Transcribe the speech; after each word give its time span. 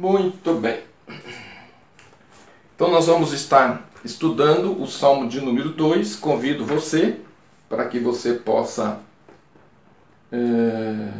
Muito 0.00 0.54
bem. 0.54 0.80
Então 2.74 2.90
nós 2.90 3.06
vamos 3.06 3.34
estar 3.34 3.86
estudando 4.02 4.82
o 4.82 4.86
Salmo 4.86 5.28
de 5.28 5.42
número 5.42 5.72
2. 5.72 6.16
Convido 6.16 6.64
você 6.64 7.20
para 7.68 7.84
que 7.84 7.98
você 7.98 8.32
possa 8.32 8.98
é, 10.32 11.10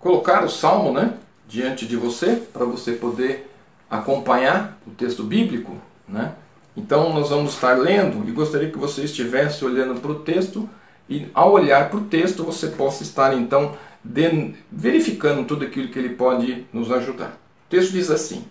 colocar 0.00 0.42
o 0.42 0.50
Salmo 0.50 0.92
né, 0.92 1.14
diante 1.46 1.86
de 1.86 1.96
você, 1.96 2.34
para 2.34 2.64
você 2.64 2.94
poder 2.94 3.48
acompanhar 3.88 4.76
o 4.84 4.90
texto 4.90 5.22
bíblico. 5.22 5.76
Né? 6.08 6.32
Então 6.76 7.12
nós 7.12 7.28
vamos 7.28 7.54
estar 7.54 7.78
lendo 7.78 8.28
e 8.28 8.32
gostaria 8.32 8.72
que 8.72 8.78
você 8.78 9.04
estivesse 9.04 9.64
olhando 9.64 10.00
para 10.00 10.10
o 10.10 10.18
texto 10.18 10.68
e 11.08 11.28
ao 11.32 11.52
olhar 11.52 11.90
para 11.90 11.98
o 12.00 12.06
texto 12.06 12.42
você 12.42 12.66
possa 12.66 13.04
estar 13.04 13.32
então 13.34 13.76
de, 14.02 14.54
verificando 14.70 15.46
tudo 15.46 15.64
aquilo 15.64 15.88
que 15.88 15.98
ele 15.98 16.14
pode 16.14 16.66
nos 16.72 16.90
ajudar. 16.90 17.38
O 17.66 17.70
texto 17.70 17.92
diz 17.92 18.10
assim: 18.10 18.44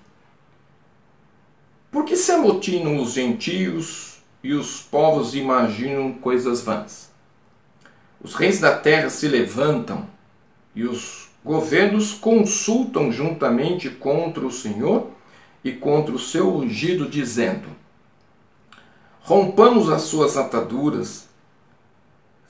Por 1.91 2.05
que 2.05 2.15
se 2.15 2.31
amotinam 2.31 3.01
os 3.01 3.13
gentios 3.13 4.19
e 4.43 4.53
os 4.53 4.81
povos 4.81 5.35
imaginam 5.35 6.13
coisas 6.13 6.61
vãs? 6.61 7.09
Os 8.21 8.35
reis 8.35 8.59
da 8.59 8.77
terra 8.77 9.09
se 9.09 9.27
levantam 9.27 10.05
e 10.75 10.83
os 10.83 11.29
governos 11.43 12.13
consultam 12.13 13.11
juntamente 13.11 13.89
contra 13.89 14.45
o 14.45 14.51
Senhor 14.51 15.09
e 15.63 15.71
contra 15.71 16.13
o 16.13 16.19
seu 16.19 16.53
ungido, 16.55 17.09
dizendo: 17.09 17.67
Rompamos 19.21 19.89
as 19.89 20.03
suas 20.03 20.37
ataduras 20.37 21.28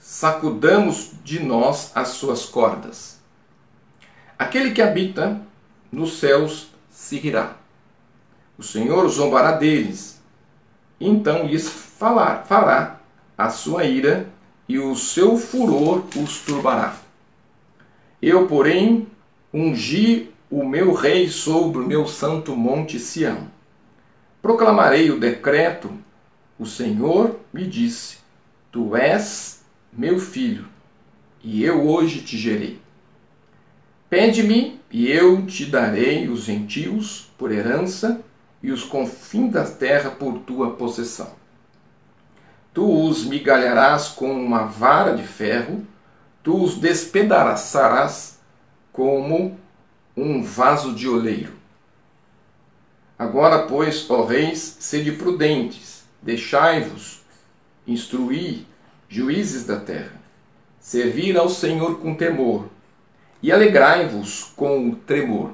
sacudamos 0.10 1.12
de 1.24 1.40
nós 1.40 1.92
as 1.94 2.08
suas 2.08 2.44
cordas. 2.44 3.20
Aquele 4.40 4.72
que 4.72 4.82
habita 4.82 5.40
nos 5.92 6.18
céus 6.18 6.72
seguirá. 6.90 7.58
O 8.58 8.64
Senhor 8.64 9.08
zombará 9.08 9.52
deles, 9.52 10.20
então 11.00 11.46
lhes 11.46 11.70
falar, 11.70 12.44
fará 12.46 13.00
a 13.38 13.52
sua 13.52 13.84
ira 13.84 14.28
e 14.68 14.80
o 14.80 14.96
seu 14.96 15.38
furor 15.38 16.04
os 16.16 16.40
turbará. 16.40 16.96
Eu, 18.20 18.48
porém, 18.48 19.08
ungi 19.54 20.32
o 20.50 20.66
meu 20.66 20.92
rei 20.92 21.30
sobre 21.30 21.84
o 21.84 21.88
meu 21.88 22.08
santo 22.08 22.56
monte 22.56 23.00
Sião. 23.00 23.48
Proclamarei 24.42 25.12
o 25.12 25.20
decreto, 25.20 25.92
o 26.58 26.66
Senhor 26.66 27.40
me 27.54 27.68
disse: 27.68 28.18
Tu 28.72 28.96
és 28.96 29.59
meu 29.92 30.20
filho, 30.20 30.68
e 31.44 31.64
eu 31.64 31.88
hoje 31.88 32.22
te 32.22 32.38
gerei. 32.38 32.80
Pede-me, 34.10 34.80
e 34.92 35.08
eu 35.08 35.46
te 35.46 35.66
darei 35.66 36.28
os 36.30 36.44
gentios 36.44 37.32
por 37.38 37.52
herança 37.52 38.22
e 38.62 38.72
os 38.72 38.84
confins 38.84 39.52
da 39.52 39.64
terra 39.64 40.10
por 40.10 40.40
tua 40.40 40.72
possessão. 40.72 41.32
Tu 42.74 43.08
os 43.08 43.26
migalharás 43.26 44.10
com 44.10 44.32
uma 44.32 44.66
vara 44.66 45.16
de 45.16 45.24
ferro, 45.24 45.86
tu 46.44 46.64
os 46.64 46.76
despedaçarás 46.76 48.40
como 48.92 49.60
um 50.16 50.42
vaso 50.42 50.94
de 50.94 51.08
oleiro. 51.08 51.54
Agora, 53.18 53.68
pois, 53.68 54.10
ó 54.10 54.24
reis, 54.24 54.78
sede 54.80 55.12
prudentes, 55.12 56.04
deixai-vos 56.22 57.22
instruir 57.86 58.66
juízes 59.10 59.66
da 59.66 59.80
terra, 59.80 60.22
servir 60.80 61.36
ao 61.36 61.50
Senhor 61.50 62.00
com 62.00 62.14
temor, 62.14 62.70
e 63.42 63.52
alegrai-vos 63.52 64.54
com 64.56 64.90
o 64.90 64.96
tremor. 64.96 65.52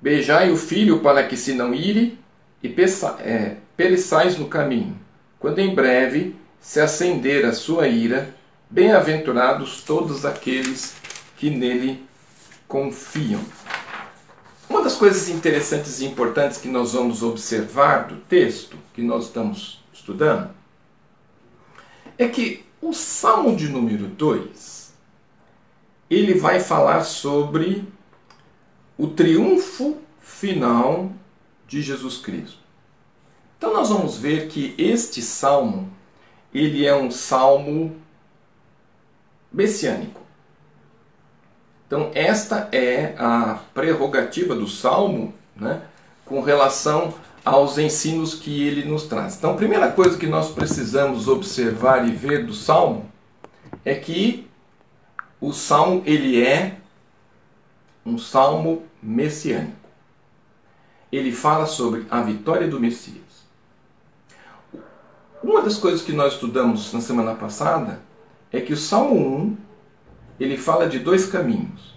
Beijai 0.00 0.50
o 0.50 0.56
filho 0.56 1.00
para 1.00 1.26
que 1.26 1.36
se 1.36 1.54
não 1.54 1.74
ire, 1.74 2.18
e 2.62 2.74
é, 3.20 3.56
pereçais 3.76 4.36
no 4.36 4.48
caminho, 4.48 4.98
quando 5.38 5.60
em 5.60 5.74
breve 5.74 6.36
se 6.60 6.80
acender 6.80 7.46
a 7.46 7.52
sua 7.52 7.88
ira, 7.88 8.34
bem-aventurados 8.68 9.82
todos 9.82 10.26
aqueles 10.26 10.94
que 11.36 11.48
nele 11.48 12.04
confiam. 12.68 13.40
Uma 14.68 14.82
das 14.82 14.96
coisas 14.96 15.28
interessantes 15.28 16.00
e 16.00 16.06
importantes 16.06 16.58
que 16.58 16.68
nós 16.68 16.92
vamos 16.92 17.22
observar 17.22 18.08
do 18.08 18.16
texto 18.16 18.76
que 18.92 19.00
nós 19.00 19.26
estamos 19.26 19.80
estudando 19.92 20.55
é 22.18 22.28
que 22.28 22.64
o 22.80 22.92
Salmo 22.92 23.56
de 23.56 23.68
número 23.68 24.06
2 24.06 24.94
ele 26.08 26.34
vai 26.34 26.60
falar 26.60 27.04
sobre 27.04 27.86
o 28.96 29.08
triunfo 29.08 29.98
final 30.20 31.10
de 31.66 31.82
Jesus 31.82 32.18
Cristo. 32.18 32.58
Então 33.58 33.72
nós 33.72 33.88
vamos 33.88 34.16
ver 34.16 34.48
que 34.48 34.74
este 34.78 35.20
salmo 35.20 35.90
ele 36.54 36.86
é 36.86 36.94
um 36.94 37.10
salmo 37.10 37.96
messiânico. 39.52 40.20
Então 41.86 42.10
esta 42.14 42.68
é 42.72 43.14
a 43.18 43.60
prerrogativa 43.74 44.54
do 44.54 44.68
salmo, 44.68 45.34
né, 45.54 45.82
com 46.24 46.40
relação 46.40 47.14
aos 47.46 47.78
ensinos 47.78 48.34
que 48.34 48.66
ele 48.66 48.84
nos 48.84 49.04
traz. 49.04 49.36
Então, 49.36 49.52
a 49.52 49.56
primeira 49.56 49.92
coisa 49.92 50.18
que 50.18 50.26
nós 50.26 50.50
precisamos 50.50 51.28
observar 51.28 52.04
e 52.04 52.10
ver 52.10 52.44
do 52.44 52.52
Salmo 52.52 53.08
é 53.84 53.94
que 53.94 54.50
o 55.40 55.52
Salmo 55.52 56.02
ele 56.04 56.42
é 56.42 56.78
um 58.04 58.18
salmo 58.18 58.82
messiânico. 59.00 59.76
Ele 61.12 61.30
fala 61.30 61.66
sobre 61.66 62.04
a 62.10 62.20
vitória 62.20 62.66
do 62.66 62.80
Messias. 62.80 63.46
Uma 65.40 65.62
das 65.62 65.78
coisas 65.78 66.02
que 66.02 66.12
nós 66.12 66.32
estudamos 66.32 66.92
na 66.92 67.00
semana 67.00 67.36
passada 67.36 68.00
é 68.52 68.60
que 68.60 68.72
o 68.72 68.76
Salmo 68.76 69.14
1 69.14 69.56
ele 70.40 70.56
fala 70.56 70.88
de 70.88 70.98
dois 70.98 71.26
caminhos. 71.26 71.94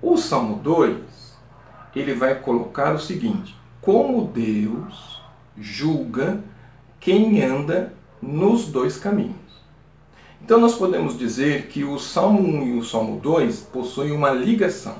O 0.00 0.16
Salmo 0.16 0.56
2 0.56 1.36
ele 1.94 2.14
vai 2.14 2.34
colocar 2.40 2.94
o 2.94 2.98
seguinte: 2.98 3.57
como 3.80 4.26
Deus 4.26 5.20
julga 5.56 6.42
quem 7.00 7.42
anda 7.42 7.92
nos 8.20 8.66
dois 8.66 8.96
caminhos. 8.96 9.36
Então 10.42 10.60
nós 10.60 10.74
podemos 10.74 11.18
dizer 11.18 11.66
que 11.66 11.84
o 11.84 11.98
Salmo 11.98 12.40
1 12.40 12.66
e 12.68 12.78
o 12.78 12.84
Salmo 12.84 13.20
2 13.20 13.60
possuem 13.72 14.12
uma 14.12 14.30
ligação. 14.30 14.96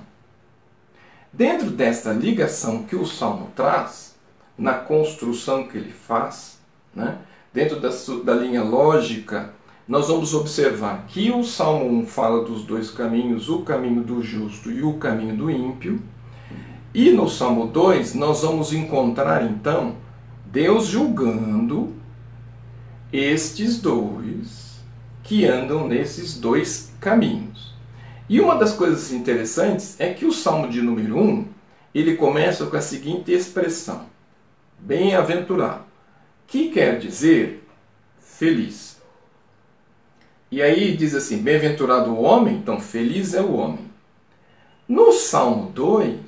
Dentro 1.33 1.71
desta 1.71 2.12
ligação 2.12 2.83
que 2.83 2.97
o 2.97 3.06
Salmo 3.06 3.50
traz, 3.55 4.16
na 4.56 4.75
construção 4.75 5.69
que 5.69 5.78
ele 5.78 5.93
faz, 5.93 6.59
né, 6.95 7.19
dentro 7.53 7.78
da, 7.78 7.91
da 8.25 8.34
linha 8.34 8.62
lógica, 8.62 9.55
nós 9.87 10.09
vamos 10.09 10.34
observar 10.34 11.06
que 11.06 11.31
o 11.31 11.43
Salmo 11.43 11.87
1 12.00 12.06
fala 12.06 12.45
dos 12.45 12.62
dois 12.62 12.91
caminhos, 12.91 13.49
o 13.49 13.62
caminho 13.62 14.03
do 14.03 14.22
justo 14.22 14.71
e 14.71 14.83
o 14.83 14.95
caminho 14.95 15.37
do 15.37 15.50
ímpio. 15.50 16.03
E 16.94 17.10
no 17.10 17.28
Salmo 17.28 17.66
2, 17.66 18.15
nós 18.15 18.43
vamos 18.43 18.72
encontrar 18.72 19.44
então 19.44 19.97
Deus 20.47 20.87
julgando 20.87 21.94
estes 23.12 23.78
dois 23.78 24.81
que 25.22 25.44
andam 25.44 25.87
nesses 25.87 26.38
dois 26.41 26.93
caminhos. 27.00 27.75
E 28.28 28.41
uma 28.41 28.56
das 28.56 28.72
coisas 28.72 29.12
interessantes 29.12 29.98
é 30.00 30.12
que 30.12 30.25
o 30.25 30.32
Salmo 30.32 30.69
de 30.69 30.81
número 30.81 31.19
1, 31.19 31.47
ele 31.94 32.16
começa 32.16 32.66
com 32.66 32.77
a 32.77 32.81
seguinte 32.81 33.32
expressão: 33.32 34.06
bem-aventurado, 34.78 35.84
que 36.47 36.71
quer 36.71 36.98
dizer 36.98 37.66
feliz. 38.19 39.00
E 40.50 40.62
aí 40.62 40.97
diz 40.97 41.15
assim: 41.15 41.43
bem-aventurado 41.43 42.10
o 42.10 42.22
homem, 42.22 42.57
então 42.57 42.80
feliz 42.80 43.34
é 43.34 43.41
o 43.42 43.54
homem. 43.54 43.89
No 44.89 45.13
Salmo 45.13 45.71
2, 45.71 46.18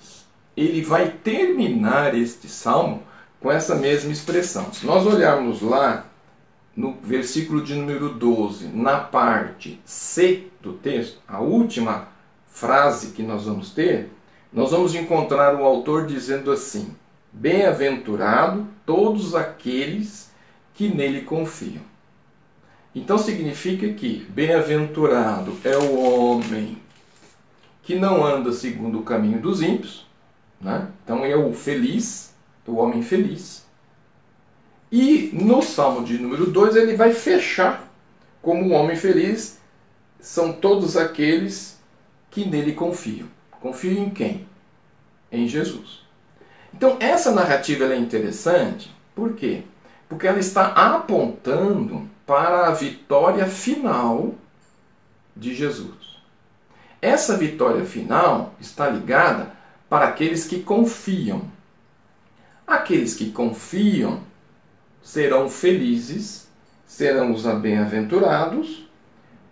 ele 0.64 0.82
vai 0.82 1.10
terminar 1.10 2.14
este 2.14 2.48
salmo 2.48 3.02
com 3.40 3.50
essa 3.50 3.74
mesma 3.74 4.12
expressão. 4.12 4.72
Se 4.72 4.84
nós 4.84 5.06
olharmos 5.06 5.62
lá 5.62 6.06
no 6.76 6.96
versículo 7.02 7.62
de 7.62 7.74
número 7.74 8.10
12, 8.10 8.68
na 8.68 8.98
parte 8.98 9.80
C 9.84 10.48
do 10.60 10.74
texto, 10.74 11.18
a 11.26 11.40
última 11.40 12.08
frase 12.46 13.12
que 13.12 13.22
nós 13.22 13.44
vamos 13.44 13.70
ter, 13.70 14.10
nós 14.52 14.70
vamos 14.70 14.94
encontrar 14.94 15.54
o 15.54 15.64
autor 15.64 16.06
dizendo 16.06 16.52
assim: 16.52 16.94
Bem-aventurado 17.32 18.66
todos 18.84 19.34
aqueles 19.34 20.30
que 20.74 20.88
nele 20.88 21.22
confiam. 21.22 21.82
Então 22.94 23.16
significa 23.16 23.88
que 23.92 24.26
bem-aventurado 24.30 25.56
é 25.62 25.76
o 25.76 25.96
homem 26.00 26.76
que 27.82 27.94
não 27.94 28.24
anda 28.24 28.52
segundo 28.52 28.98
o 28.98 29.02
caminho 29.02 29.40
dos 29.40 29.62
ímpios, 29.62 30.09
né? 30.60 30.88
Então 31.04 31.24
é 31.24 31.36
o 31.36 31.52
feliz, 31.52 32.34
o 32.66 32.76
homem 32.76 33.02
feliz. 33.02 33.66
E 34.92 35.30
no 35.32 35.62
Salmo 35.62 36.04
de 36.04 36.18
número 36.18 36.50
2 36.50 36.76
ele 36.76 36.96
vai 36.96 37.12
fechar 37.12 37.88
como 38.42 38.66
o 38.66 38.70
homem 38.70 38.96
feliz 38.96 39.58
são 40.20 40.52
todos 40.52 40.96
aqueles 40.96 41.80
que 42.30 42.44
nele 42.44 42.72
confiam. 42.72 43.28
Confiam 43.60 44.04
em 44.04 44.10
quem? 44.10 44.50
em 45.30 45.46
Jesus. 45.46 46.00
Então, 46.74 46.96
essa 47.00 47.30
narrativa 47.32 47.84
é 47.84 47.96
interessante, 47.96 48.94
por 49.14 49.34
quê? 49.34 49.62
Porque 50.08 50.26
ela 50.26 50.38
está 50.38 50.66
apontando 50.68 52.08
para 52.26 52.68
a 52.68 52.70
vitória 52.72 53.46
final 53.46 54.34
de 55.36 55.54
Jesus. 55.54 56.20
Essa 57.00 57.36
vitória 57.36 57.84
final 57.84 58.54
está 58.60 58.88
ligada 58.88 59.52
para 59.90 60.06
aqueles 60.06 60.46
que 60.46 60.62
confiam. 60.62 61.42
Aqueles 62.64 63.14
que 63.14 63.32
confiam 63.32 64.20
serão 65.02 65.50
felizes, 65.50 66.48
serão 66.86 67.32
os 67.32 67.44
bem-aventurados, 67.60 68.88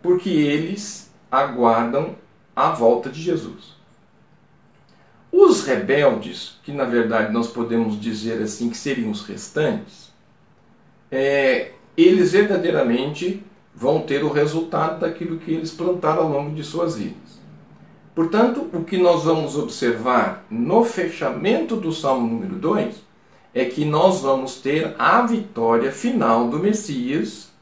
porque 0.00 0.30
eles 0.30 1.12
aguardam 1.28 2.14
a 2.54 2.70
volta 2.70 3.10
de 3.10 3.20
Jesus. 3.20 3.76
Os 5.32 5.64
rebeldes, 5.64 6.58
que 6.62 6.70
na 6.70 6.84
verdade 6.84 7.32
nós 7.32 7.48
podemos 7.48 8.00
dizer 8.00 8.40
assim 8.40 8.70
que 8.70 8.76
seriam 8.76 9.10
os 9.10 9.22
restantes, 9.22 10.12
é, 11.10 11.72
eles 11.96 12.30
verdadeiramente 12.30 13.44
vão 13.74 14.02
ter 14.02 14.22
o 14.22 14.30
resultado 14.30 15.00
daquilo 15.00 15.38
que 15.38 15.50
eles 15.50 15.72
plantaram 15.72 16.22
ao 16.22 16.28
longo 16.30 16.54
de 16.54 16.62
suas 16.62 16.96
vidas. 16.96 17.37
Portanto, 18.18 18.68
o 18.72 18.82
que 18.82 18.98
nós 18.98 19.22
vamos 19.22 19.56
observar 19.56 20.44
no 20.50 20.84
fechamento 20.84 21.76
do 21.76 21.92
Salmo 21.92 22.26
número 22.26 22.56
2 22.56 22.96
é 23.54 23.64
que 23.64 23.84
nós 23.84 24.22
vamos 24.22 24.56
ter 24.56 24.96
a 24.98 25.22
vitória 25.22 25.92
final 25.92 26.48
do 26.48 26.58
Messias 26.58 27.52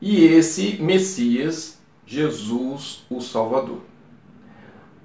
e 0.00 0.24
esse 0.24 0.82
Messias, 0.82 1.78
Jesus, 2.06 3.04
o 3.10 3.20
Salvador. 3.20 3.80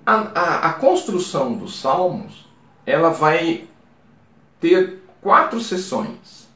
A, 0.05 0.13
a, 0.13 0.69
a 0.69 0.73
construção 0.75 1.55
dos 1.55 1.81
Salmos 1.81 2.47
ela 2.85 3.09
vai 3.09 3.67
ter 4.61 5.03
quatro 5.19 5.59
sessões. 5.59 6.47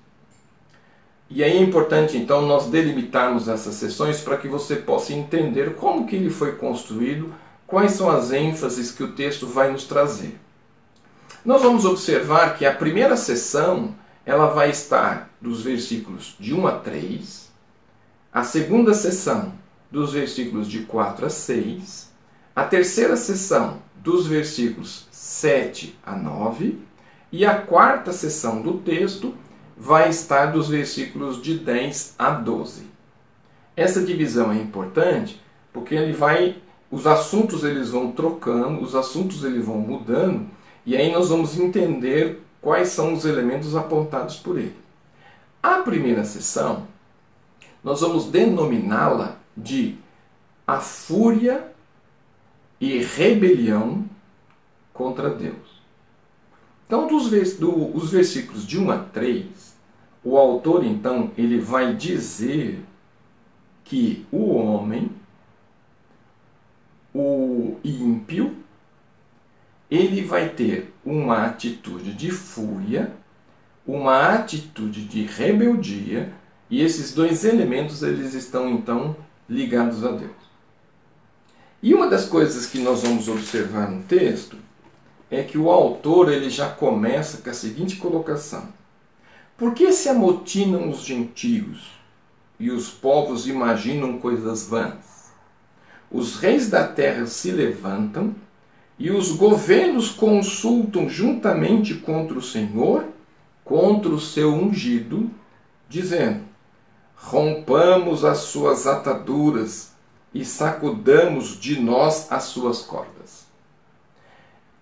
E 1.30 1.44
aí 1.44 1.58
é 1.58 1.62
importante 1.62 2.16
então 2.16 2.44
nós 2.44 2.68
delimitarmos 2.68 3.50
essas 3.50 3.76
sessões 3.76 4.22
para 4.22 4.38
que 4.38 4.48
você 4.48 4.78
possa 4.78 5.12
entender 5.12 5.76
como 5.76 6.08
que 6.08 6.16
ele 6.16 6.30
foi 6.30 6.54
construído, 6.56 7.34
quais 7.72 7.94
são 7.94 8.10
as 8.10 8.34
ênfases 8.34 8.92
que 8.92 9.02
o 9.02 9.14
texto 9.14 9.48
vai 9.48 9.72
nos 9.72 9.86
trazer. 9.86 10.38
Nós 11.44 11.62
vamos 11.62 11.86
observar 11.86 12.58
que 12.58 12.66
a 12.66 12.76
primeira 12.76 13.16
sessão 13.16 13.96
ela 14.26 14.48
vai 14.48 14.70
estar 14.70 15.30
dos 15.40 15.62
versículos 15.62 16.36
de 16.38 16.54
1 16.54 16.68
a 16.68 16.74
3, 16.74 17.50
a 18.34 18.44
segunda 18.44 18.94
sessão 18.94 19.54
dos 19.90 20.12
versículos 20.12 20.68
de 20.68 20.82
4 20.82 21.26
a 21.26 21.30
6, 21.30 22.12
a 22.54 22.66
terceira 22.66 23.16
sessão 23.16 23.82
dos 23.96 24.28
versículos 24.28 25.08
7 25.10 25.98
a 26.06 26.14
9 26.14 26.78
e 27.32 27.46
a 27.46 27.56
quarta 27.56 28.12
sessão 28.12 28.62
do 28.62 28.80
texto 28.80 29.34
vai 29.78 30.10
estar 30.10 30.48
dos 30.48 30.68
versículos 30.68 31.42
de 31.42 31.58
10 31.58 32.16
a 32.20 32.32
12. 32.32 32.84
Essa 33.78 34.04
divisão 34.04 34.52
é 34.52 34.58
importante 34.58 35.42
porque 35.72 35.96
ele 35.96 36.12
vai 36.12 36.62
os 36.92 37.08
assuntos 37.08 37.64
eles 37.64 37.90
vão 37.90 38.12
trocando, 38.12 38.84
os 38.84 38.94
assuntos 38.94 39.44
eles 39.44 39.66
vão 39.66 39.78
mudando 39.78 40.46
e 40.86 40.96
aí 40.96 41.12
nós 41.12 41.30
vamos 41.30 41.58
entender 41.58 42.42
quais 42.62 42.90
são 42.90 43.14
os 43.14 43.26
elementos 43.26 43.76
apontados 43.76 44.36
por 44.36 44.58
ele. 44.58 44.76
A 45.64 45.80
primeira 45.80 46.26
sessão, 46.26 46.86
nós 47.84 48.02
vamos 48.02 48.26
denominá-la 48.26 49.38
de 49.56 49.98
a 50.68 50.80
fúria 50.80 51.72
e 52.80 53.00
rebelião 53.00 54.06
contra 54.94 55.30
Deus. 55.30 55.82
Então, 56.86 57.08
dos 57.08 57.30
do, 57.58 57.96
os 57.96 58.12
versículos 58.12 58.66
de 58.68 58.80
1 58.80 58.92
a 58.92 58.98
3, 58.98 59.72
o 60.24 60.38
autor 60.38 60.84
então 60.84 61.32
ele 61.38 61.60
vai 61.60 61.96
dizer 61.96 62.84
que 63.84 64.26
o 64.32 64.56
homem, 64.56 65.12
o 67.14 67.78
ímpio, 67.84 68.56
ele 69.90 70.24
vai 70.24 70.50
ter 70.50 70.94
uma 71.06 71.46
atitude 71.46 72.14
de 72.14 72.32
fúria, 72.32 73.12
uma 73.86 74.30
atitude 74.30 75.06
de 75.06 75.24
rebeldia, 75.24 76.32
e 76.70 76.82
esses 76.82 77.14
dois 77.14 77.44
elementos 77.44 78.02
eles 78.02 78.34
estão 78.34 78.70
então 78.70 79.16
ligados 79.50 80.06
a 80.06 80.12
Deus. 80.12 80.32
E 81.84 81.94
uma 81.94 82.08
das 82.08 82.26
coisas 82.26 82.68
que 82.68 82.80
nós 82.80 83.02
vamos 83.02 83.28
observar 83.28 83.90
no 83.90 84.04
texto 84.04 84.56
é 85.30 85.44
que 85.44 85.58
o 85.58 85.70
autor 85.70 86.32
ele 86.32 86.50
já 86.50 86.70
começa 86.70 87.42
com 87.42 87.50
a 87.50 87.54
seguinte 87.54 87.96
colocação: 87.98 88.70
Por 89.58 89.74
que 89.74 89.92
se 89.92 90.08
amotinam 90.08 90.90
os 90.90 91.04
gentios 91.04 91.92
e 92.60 92.70
os 92.70 92.90
povos 92.90 93.48
imaginam 93.48 94.20
coisas 94.20 94.68
vãs? 94.68 95.11
Os 96.12 96.36
reis 96.36 96.70
da 96.70 96.86
terra 96.86 97.26
se 97.26 97.52
levantam 97.52 98.36
e 99.00 99.10
os 99.10 99.32
governos 99.32 100.12
consultam 100.12 101.10
juntamente 101.10 101.96
contra 101.96 102.38
o 102.38 102.42
Senhor, 102.42 103.06
contra 103.64 104.10
o 104.10 104.20
seu 104.20 104.54
ungido, 104.54 105.32
dizendo: 105.88 106.44
Rompamos 107.16 108.26
as 108.26 108.40
suas 108.40 108.86
ataduras 108.86 109.94
e 110.34 110.44
sacudamos 110.44 111.60
de 111.60 111.80
nós 111.80 112.32
as 112.32 112.44
suas 112.44 112.82
cordas. 112.82 113.46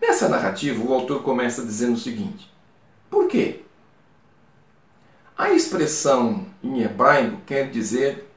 Nessa 0.02 0.28
narrativa, 0.28 0.84
o 0.84 0.94
autor 0.94 1.22
começa 1.22 1.64
dizendo 1.64 1.94
o 1.94 2.00
seguinte: 2.00 2.52
Por 3.10 3.28
quê? 3.28 3.62
A 5.38 5.52
expressão 5.52 6.46
em 6.64 6.82
hebraico 6.82 7.42
quer 7.46 7.70
dizer 7.70 8.30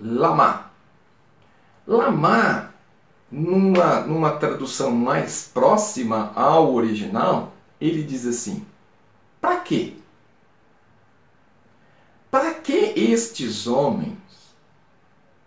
lama. 0.00 0.65
Lama 1.86 2.74
numa, 3.30 4.00
numa 4.00 4.36
tradução 4.38 4.90
mais 4.90 5.48
próxima 5.52 6.32
ao 6.34 6.74
original, 6.74 7.52
ele 7.80 8.02
diz 8.02 8.26
assim: 8.26 8.66
para 9.40 9.60
quê? 9.60 9.94
Para 12.30 12.54
que 12.54 12.92
estes 12.96 13.66
homens 13.66 14.18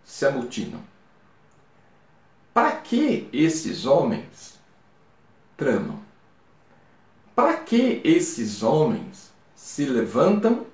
se 0.03 0.25
amutinam? 0.25 0.81
Para 2.53 2.77
que 2.77 3.29
esses 3.31 3.85
homens 3.85 4.59
tramam? 5.55 5.99
Para 7.35 7.57
que 7.57 8.01
esses 8.03 8.63
homens 8.63 9.31
se 9.55 9.85
levantam 9.85 10.65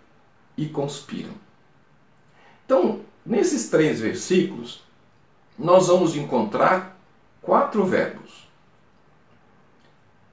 e 0.56 0.68
conspiram? 0.70 1.34
Então, 2.66 3.02
nesses 3.26 3.70
três 3.70 4.00
versículos, 4.00 4.85
nós 5.58 5.88
vamos 5.88 6.16
encontrar 6.16 6.98
quatro 7.42 7.86
verbos: 7.86 8.48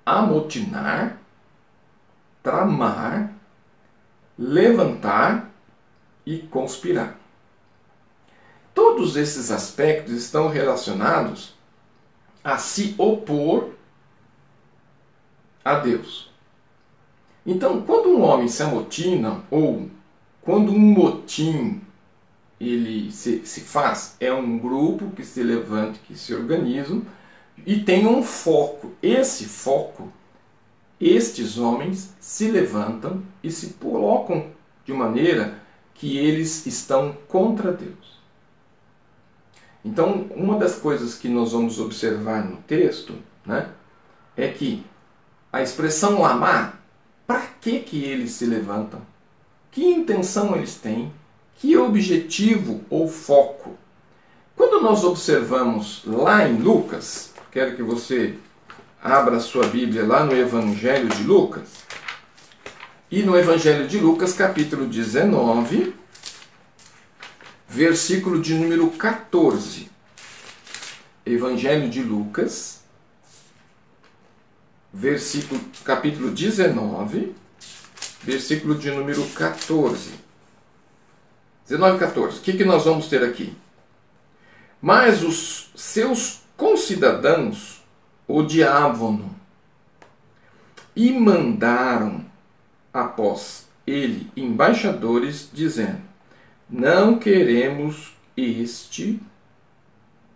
amotinar, 0.05 1.19
tramar, 2.43 3.33
levantar 4.39 5.51
e 6.27 6.39
conspirar. 6.39 7.17
Todos 8.75 9.17
esses 9.17 9.51
aspectos 9.51 10.15
estão 10.15 10.49
relacionados 10.49 11.55
a 12.43 12.57
se 12.57 12.95
opor 12.99 13.71
a 15.65 15.75
Deus. 15.75 16.31
Então, 17.45 17.83
quando 17.83 18.09
um 18.09 18.23
homem 18.23 18.49
se 18.49 18.63
amotina, 18.63 19.43
ou 19.51 19.91
quando 20.41 20.73
um 20.73 20.79
motim 20.79 21.83
ele 22.71 23.11
se, 23.11 23.45
se 23.45 23.61
faz 23.61 24.17
é 24.21 24.33
um 24.33 24.59
grupo 24.59 25.11
que 25.11 25.25
se 25.25 25.43
levanta, 25.43 25.99
que 26.07 26.17
se 26.17 26.33
organiza 26.33 27.03
e 27.67 27.81
tem 27.81 28.07
um 28.07 28.23
foco. 28.23 28.93
Esse 29.03 29.47
foco, 29.47 30.13
estes 31.01 31.59
homens 31.59 32.15
se 32.21 32.49
levantam 32.49 33.23
e 33.43 33.51
se 33.51 33.75
colocam 33.75 34.51
de 34.85 34.93
maneira 34.93 35.59
que 35.95 36.17
eles 36.17 36.65
estão 36.67 37.17
contra 37.29 37.73
Deus. 37.73 38.21
Então, 39.85 40.27
uma 40.37 40.57
das 40.57 40.77
coisas 40.77 41.17
que 41.17 41.29
nós 41.29 41.53
vamos 41.53 41.81
observar 41.81 42.45
no 42.45 42.59
texto 42.59 43.15
né, 43.45 43.71
é 44.37 44.47
que 44.47 44.87
a 45.53 45.61
expressão 45.61 46.21
lamar, 46.21 46.81
para 47.27 47.41
que, 47.61 47.81
que 47.81 48.05
eles 48.05 48.33
se 48.33 48.47
levantam? 48.47 49.03
Que 49.73 49.85
intenção 49.85 50.55
eles 50.55 50.77
têm? 50.77 51.13
Que 51.63 51.77
objetivo 51.77 52.85
ou 52.91 53.09
foco? 53.09 53.79
Quando 54.57 54.81
nós 54.81 55.05
observamos 55.05 56.03
lá 56.05 56.49
em 56.49 56.57
Lucas, 56.57 57.31
quero 57.53 57.77
que 57.77 57.83
você 57.85 58.35
abra 59.01 59.37
a 59.37 59.41
sua 59.41 59.69
Bíblia 59.69 60.05
lá 60.05 60.25
no 60.25 60.37
Evangelho 60.37 61.09
de 61.09 61.23
Lucas, 61.23 61.69
e 63.09 63.23
no 63.23 63.39
Evangelho 63.39 63.87
de 63.87 63.97
Lucas, 64.01 64.33
capítulo 64.33 64.87
19, 64.87 65.95
versículo 67.69 68.43
de 68.43 68.55
número 68.55 68.91
14. 68.91 69.89
Evangelho 71.25 71.89
de 71.89 72.03
Lucas, 72.03 72.83
versículo, 74.93 75.61
capítulo 75.85 76.33
19, 76.33 77.37
versículo 78.25 78.75
de 78.75 78.91
número 78.91 79.25
14. 79.29 80.22
19 81.67 81.97
e 81.97 82.01
14. 82.01 82.39
O 82.39 82.43
que, 82.43 82.53
que 82.55 82.65
nós 82.65 82.85
vamos 82.85 83.09
ter 83.09 83.23
aqui? 83.23 83.57
Mas 84.81 85.23
os 85.23 85.71
seus 85.75 86.43
concidadãos 86.57 87.83
odiavam-no 88.27 89.35
e 90.95 91.13
mandaram 91.13 92.25
após 92.93 93.69
ele 93.87 94.31
embaixadores, 94.37 95.49
dizendo: 95.53 96.03
Não 96.69 97.19
queremos 97.19 98.15
este 98.37 99.21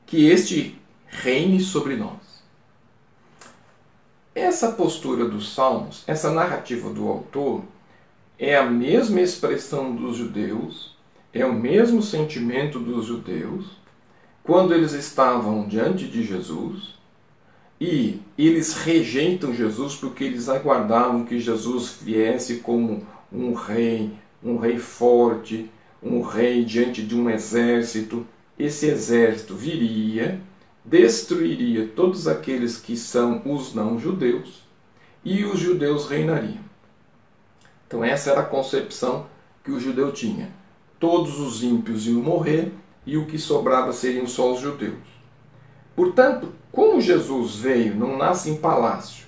que 0.07 0.29
este 0.29 0.81
reine 1.07 1.61
sobre 1.61 1.97
nós. 1.97 2.45
Essa 4.35 4.73
postura 4.73 5.29
dos 5.29 5.55
Salmos, 5.55 6.05
essa 6.07 6.31
narrativa 6.31 6.91
do 6.91 7.09
autor, 7.09 7.65
é 8.39 8.57
a 8.57 8.67
mesma 8.67 9.21
expressão 9.21 9.95
dos 9.95 10.17
judeus, 10.17 10.96
é 11.41 11.47
o 11.47 11.53
mesmo 11.53 12.03
sentimento 12.03 12.79
dos 12.79 13.07
judeus 13.07 13.67
quando 14.43 14.73
eles 14.73 14.93
estavam 14.93 15.67
diante 15.67 16.07
de 16.07 16.23
Jesus 16.23 16.95
e 17.81 18.21
eles 18.39 18.75
rejeitam 18.75 19.55
Jesus 19.55 19.97
porque 19.97 20.25
eles 20.25 20.49
aguardavam 20.49 21.25
que 21.25 21.39
Jesus 21.39 21.99
viesse 22.01 22.59
como 22.59 23.07
um 23.33 23.53
rei, 23.53 24.13
um 24.43 24.57
rei 24.57 24.79
forte, 24.79 25.69
um 26.03 26.23
rei 26.23 26.65
diante 26.65 27.03
de 27.03 27.15
um 27.15 27.29
exército. 27.29 28.27
Esse 28.59 28.87
exército 28.87 29.55
viria, 29.55 30.41
destruiria 30.85 31.89
todos 31.89 32.27
aqueles 32.27 32.79
que 32.79 32.97
são 32.97 33.43
os 33.45 33.75
não-judeus 33.75 34.63
e 35.25 35.45
os 35.45 35.59
judeus 35.59 36.09
reinariam. 36.09 36.65
Então, 37.87 38.03
essa 38.05 38.31
era 38.31 38.41
a 38.41 38.47
concepção 38.47 39.27
que 39.63 39.71
o 39.71 39.81
judeu 39.81 40.13
tinha. 40.13 40.51
Todos 41.09 41.39
os 41.39 41.63
ímpios 41.63 42.09
iam 42.09 42.21
morrer 42.21 42.73
e 43.07 43.17
o 43.17 43.27
que 43.27 43.39
sobrava 43.39 43.93
seriam 43.93 44.27
só 44.27 44.53
os 44.53 44.59
judeus. 44.59 45.07
Portanto, 45.95 46.53
como 46.73 47.01
Jesus 47.01 47.55
veio, 47.55 47.95
não 47.95 48.19
nasce 48.19 48.51
em 48.51 48.57
palácio, 48.57 49.25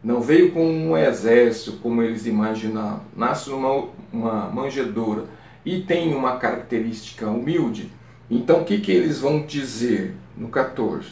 não 0.00 0.20
veio 0.20 0.52
com 0.52 0.64
um 0.64 0.96
exército 0.96 1.78
como 1.78 2.04
eles 2.04 2.24
imaginavam, 2.24 3.00
nasce 3.16 3.50
numa 3.50 3.88
uma 4.12 4.48
manjedoura 4.48 5.24
e 5.64 5.80
tem 5.80 6.14
uma 6.14 6.36
característica 6.36 7.28
humilde, 7.28 7.90
então 8.30 8.60
o 8.60 8.64
que, 8.64 8.78
que 8.78 8.92
eles 8.92 9.18
vão 9.18 9.44
dizer 9.44 10.14
no 10.36 10.50
14? 10.50 11.08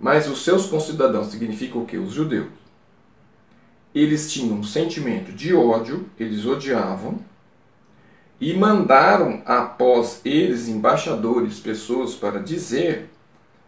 Mas 0.00 0.28
os 0.28 0.42
seus 0.42 0.66
concidadãos 0.66 1.28
significa 1.28 1.78
o 1.78 1.86
que? 1.86 1.96
Os 1.96 2.12
judeus. 2.12 2.48
Eles 3.94 4.32
tinham 4.32 4.56
um 4.56 4.64
sentimento 4.64 5.30
de 5.30 5.54
ódio, 5.54 6.06
eles 6.18 6.44
odiavam, 6.44 7.20
e 8.40 8.54
mandaram 8.54 9.42
após 9.44 10.20
eles 10.24 10.66
embaixadores, 10.66 11.60
pessoas 11.60 12.14
para 12.14 12.40
dizer 12.40 13.10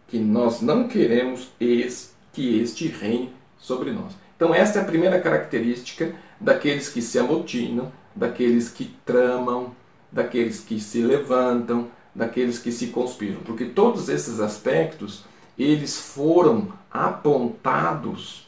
que 0.07 0.17
nós 0.17 0.61
não 0.61 0.87
queremos 0.87 1.49
que 1.59 2.59
este 2.59 2.87
reine 2.87 3.31
sobre 3.59 3.91
nós. 3.91 4.13
Então, 4.35 4.53
esta 4.53 4.79
é 4.79 4.81
a 4.81 4.85
primeira 4.85 5.21
característica 5.21 6.13
daqueles 6.39 6.89
que 6.89 7.01
se 7.01 7.19
amotinam, 7.19 7.91
daqueles 8.15 8.69
que 8.69 8.85
tramam, 9.05 9.71
daqueles 10.11 10.59
que 10.59 10.79
se 10.79 11.01
levantam, 11.01 11.87
daqueles 12.13 12.57
que 12.57 12.71
se 12.71 12.87
conspiram. 12.87 13.41
Porque 13.41 13.65
todos 13.65 14.09
esses 14.09 14.39
aspectos, 14.39 15.23
eles 15.57 15.97
foram 15.97 16.73
apontados 16.91 18.47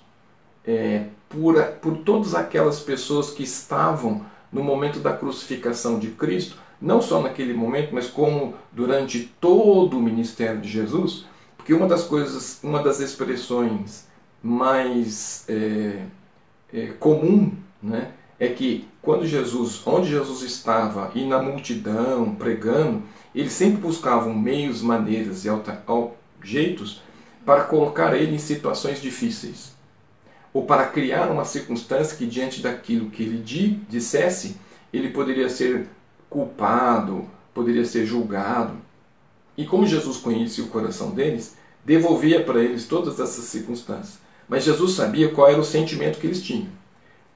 é, 0.65 1.05
por, 1.29 1.62
por 1.82 1.98
todas 1.98 2.34
aquelas 2.34 2.79
pessoas 2.79 3.29
que 3.29 3.44
estavam 3.44 4.25
no 4.51 4.63
momento 4.63 4.99
da 4.99 5.13
crucificação 5.13 5.99
de 5.99 6.09
Cristo, 6.11 6.57
não 6.81 7.01
só 7.01 7.21
naquele 7.21 7.53
momento, 7.53 7.93
mas 7.93 8.07
como 8.07 8.53
durante 8.71 9.31
todo 9.39 9.97
o 9.97 10.01
ministério 10.01 10.61
de 10.61 10.69
Jesus, 10.69 11.25
porque 11.55 11.73
uma 11.73 11.87
das 11.87 12.03
coisas, 12.03 12.59
uma 12.63 12.81
das 12.83 12.99
expressões 12.99 14.07
mais 14.43 15.45
é, 15.47 16.03
é, 16.71 16.87
comum, 16.99 17.51
né, 17.81 18.11
é 18.39 18.49
que 18.49 18.87
quando 19.01 19.25
Jesus, 19.25 19.81
onde 19.85 20.09
Jesus 20.09 20.41
estava 20.41 21.11
e 21.15 21.25
na 21.25 21.41
multidão 21.41 22.35
pregando, 22.35 23.03
eles 23.33 23.53
sempre 23.53 23.77
buscavam 23.81 24.33
meios, 24.33 24.81
maneiras 24.81 25.45
e 25.45 25.49
jeitos 26.43 27.01
para 27.45 27.63
colocar 27.63 28.15
ele 28.15 28.35
em 28.35 28.39
situações 28.39 29.01
difíceis, 29.01 29.75
ou 30.55 30.63
para 30.63 30.85
criar 30.85 31.29
uma 31.29 31.43
circunstância 31.43 32.15
que 32.15 32.25
diante 32.25 32.62
daquilo 32.62 33.09
que 33.09 33.24
ele 33.24 33.43
dissesse, 33.89 34.55
ele 34.93 35.09
poderia 35.09 35.50
ser 35.50 35.85
culpado, 36.29 37.25
poderia 37.53 37.83
ser 37.83 38.05
julgado. 38.05 38.77
E 39.57 39.65
como 39.65 39.85
Jesus 39.85 40.15
conhecia 40.15 40.63
o 40.63 40.69
coração 40.69 41.12
deles, 41.12 41.57
devolvia 41.83 42.41
para 42.41 42.63
eles 42.63 42.88
todas 42.88 43.19
essas 43.19 43.43
circunstâncias. 43.43 44.17
Mas 44.47 44.63
Jesus 44.63 44.93
sabia 44.93 45.27
qual 45.27 45.50
era 45.50 45.59
o 45.59 45.65
sentimento 45.65 46.19
que 46.19 46.27
eles 46.27 46.41
tinham. 46.41 46.69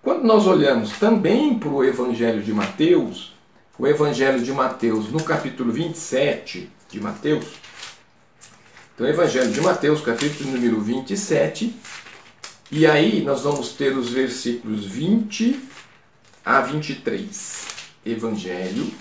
Quando 0.01 0.23
nós 0.23 0.47
olhamos 0.47 0.91
também 0.91 1.59
para 1.59 1.67
o 1.67 1.83
Evangelho 1.83 2.41
de 2.41 2.53
Mateus, 2.53 3.35
o 3.77 3.85
Evangelho 3.85 4.41
de 4.41 4.51
Mateus, 4.53 5.11
no 5.11 5.21
capítulo 5.21 5.73
27 5.73 6.71
de 6.89 7.01
Mateus, 7.01 7.47
então 8.95 9.05
Evangelho 9.05 9.51
de 9.51 9.59
Mateus, 9.59 9.99
capítulo 9.99 10.51
número 10.51 10.79
27, 10.79 11.75
e 12.71 12.85
aí 12.85 13.23
nós 13.23 13.41
vamos 13.41 13.73
ter 13.73 13.97
os 13.97 14.09
versículos 14.09 14.85
20 14.85 15.69
a 16.45 16.61
23. 16.61 17.67
Evangelho 18.05 18.91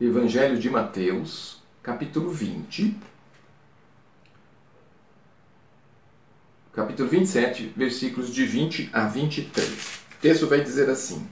Evangelho 0.00 0.58
de 0.58 0.68
Mateus, 0.68 1.62
capítulo 1.80 2.30
20. 2.30 2.96
Capítulo 6.72 7.08
27, 7.08 7.72
versículos 7.76 8.34
de 8.34 8.44
20 8.44 8.90
a 8.92 9.06
23. 9.06 9.70
O 9.70 10.20
texto 10.20 10.48
vai 10.48 10.60
dizer 10.62 10.90
assim: 10.90 11.28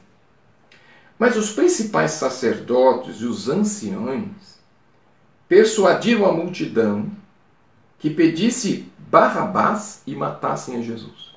Mas 1.19 1.37
os 1.37 1.51
principais 1.51 2.13
sacerdotes 2.13 3.17
e 3.17 3.25
os 3.25 3.49
anciões 3.49 4.61
persuadiram 5.49 6.25
a 6.25 6.33
multidão 6.33 7.11
que 7.99 8.11
pedisse 8.11 8.92
Barrabás 9.13 10.01
e 10.07 10.17
matassem 10.17 10.79
a 10.79 10.81
Jesus. 10.81 11.37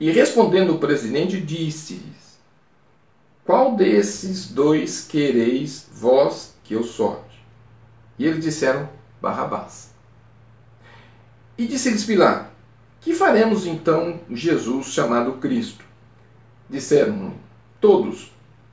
E 0.00 0.10
respondendo 0.10 0.74
o 0.74 0.78
presidente, 0.78 1.38
disse-lhes: 1.38 2.40
qual 3.44 3.76
desses 3.76 4.50
dois 4.50 5.06
quereis 5.06 5.86
vós 5.92 6.56
que 6.64 6.72
eu 6.72 6.82
solte? 6.82 7.44
E 8.18 8.24
eles 8.24 8.42
disseram, 8.42 8.88
Barrabás. 9.20 9.92
E 11.58 11.66
disse-lhes 11.66 12.04
Pilato, 12.04 12.50
que 13.02 13.14
faremos 13.14 13.66
então 13.66 14.18
Jesus 14.30 14.86
chamado 14.86 15.34
Cristo? 15.34 15.84
Disseram, 16.70 17.34
todos, 17.78 18.32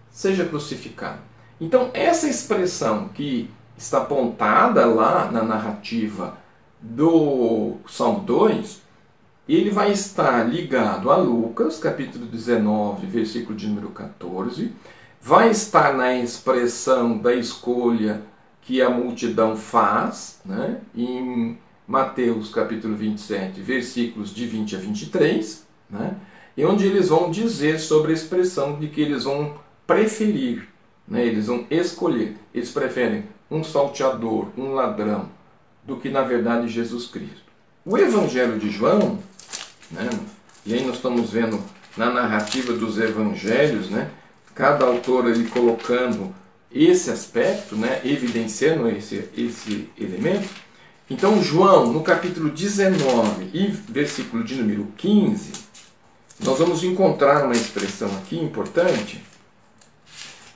seja 0.09 0.45
crucificado. 0.45 1.19
Então, 1.59 1.91
essa 1.93 2.29
expressão 2.29 3.09
que 3.09 3.51
está 3.77 3.97
apontada 3.97 4.85
lá 4.85 5.29
na 5.29 5.43
narrativa 5.43 6.40
do 6.81 7.77
Salmo 7.87 8.21
2 8.21 8.81
ele 9.47 9.69
vai 9.69 9.91
estar 9.91 10.43
ligado 10.43 11.11
a 11.11 11.17
Lucas, 11.17 11.77
capítulo 11.77 12.25
19, 12.25 13.05
versículo 13.07 13.55
de 13.55 13.67
número 13.67 13.89
14, 13.89 14.71
vai 15.21 15.49
estar 15.49 15.93
na 15.93 16.15
expressão 16.15 17.17
da 17.17 17.33
escolha 17.33 18.21
que 18.61 18.81
a 18.81 18.89
multidão 18.89 19.57
faz, 19.57 20.39
né, 20.45 20.79
em 20.95 21.57
Mateus 21.87 22.53
capítulo 22.53 22.95
27, 22.95 23.59
versículos 23.59 24.33
de 24.33 24.45
20 24.45 24.75
a 24.75 24.79
23, 24.79 25.67
né, 25.89 26.15
e 26.55 26.63
onde 26.63 26.85
eles 26.85 27.09
vão 27.09 27.29
dizer 27.29 27.79
sobre 27.79 28.11
a 28.11 28.15
expressão 28.15 28.79
de 28.79 28.87
que 28.87 29.01
eles 29.01 29.23
vão 29.23 29.55
preferir, 29.85 30.67
né, 31.07 31.25
eles 31.25 31.47
vão 31.47 31.65
escolher, 31.69 32.37
eles 32.53 32.71
preferem 32.71 33.25
um 33.49 33.63
salteador, 33.63 34.47
um 34.57 34.73
ladrão, 34.73 35.27
do 35.83 35.97
que 35.97 36.09
na 36.09 36.21
verdade 36.21 36.67
Jesus 36.67 37.07
Cristo. 37.07 37.51
O 37.85 37.97
Evangelho 37.97 38.59
de 38.59 38.69
João 38.69 39.19
né? 39.91 40.09
E 40.65 40.73
aí 40.73 40.85
nós 40.85 40.95
estamos 40.95 41.31
vendo 41.31 41.61
na 41.97 42.09
narrativa 42.09 42.73
dos 42.73 42.97
evangelhos, 42.97 43.89
né? 43.89 44.09
cada 44.55 44.85
autor 44.85 45.25
ali 45.25 45.45
colocando 45.45 46.33
esse 46.71 47.09
aspecto, 47.09 47.75
né? 47.75 48.01
evidenciando 48.05 48.87
esse, 48.89 49.29
esse 49.35 49.89
elemento. 49.99 50.47
Então, 51.09 51.43
João, 51.43 51.91
no 51.91 52.01
capítulo 52.01 52.49
19 52.49 53.49
e 53.53 53.67
versículo 53.67 54.43
de 54.43 54.55
número 54.55 54.87
15, 54.95 55.51
nós 56.39 56.57
vamos 56.57 56.83
encontrar 56.83 57.43
uma 57.43 57.53
expressão 57.53 58.09
aqui 58.17 58.39
importante. 58.39 59.21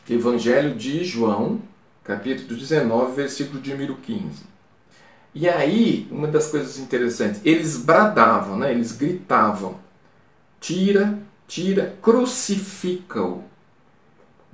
Evangelho 0.09 0.75
de 0.75 1.03
João, 1.03 1.59
capítulo 2.03 2.57
19, 2.57 3.15
versículo 3.15 3.59
de 3.59 3.71
número 3.71 3.95
15. 3.95 4.54
E 5.35 5.49
aí, 5.49 6.07
uma 6.09 6.29
das 6.29 6.47
coisas 6.47 6.79
interessantes, 6.79 7.41
eles 7.43 7.75
bradavam, 7.75 8.57
né? 8.57 8.71
eles 8.71 8.93
gritavam: 8.93 9.75
tira, 10.61 11.19
tira, 11.45 11.97
crucifica-o. 12.01 13.43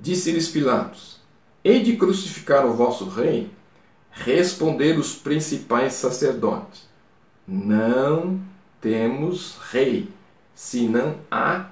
Disse-lhes 0.00 0.48
Pilatos: 0.48 1.20
Hei 1.62 1.84
de 1.84 1.96
crucificar 1.96 2.66
o 2.66 2.74
vosso 2.74 3.08
rei? 3.08 3.48
Responder 4.10 4.98
os 4.98 5.14
principais 5.14 5.92
sacerdotes: 5.92 6.88
Não 7.46 8.40
temos 8.80 9.58
rei, 9.70 10.08
senão 10.52 11.14
a 11.30 11.66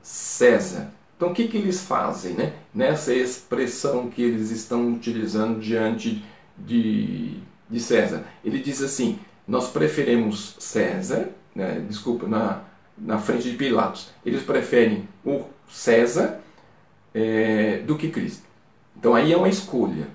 César. 0.00 0.92
Então 1.16 1.30
o 1.30 1.34
que, 1.34 1.48
que 1.48 1.56
eles 1.56 1.82
fazem 1.82 2.34
né? 2.34 2.54
nessa 2.72 3.12
expressão 3.12 4.08
que 4.08 4.22
eles 4.22 4.50
estão 4.50 4.92
utilizando 4.92 5.60
diante 5.60 6.24
de, 6.56 7.38
de 7.72 7.80
César? 7.80 8.24
Ele 8.44 8.60
diz 8.60 8.82
assim: 8.82 9.18
nós 9.48 9.68
preferimos 9.68 10.56
César, 10.60 11.30
né? 11.54 11.84
desculpa, 11.88 12.28
na, 12.28 12.62
na 12.96 13.18
frente 13.18 13.50
de 13.50 13.56
Pilatos, 13.56 14.10
eles 14.24 14.42
preferem 14.42 15.08
o 15.24 15.42
César 15.68 16.40
é, 17.14 17.78
do 17.78 17.96
que 17.96 18.10
Cristo. 18.10 18.44
Então 18.96 19.14
aí 19.14 19.32
é 19.32 19.36
uma 19.36 19.48
escolha. 19.48 20.06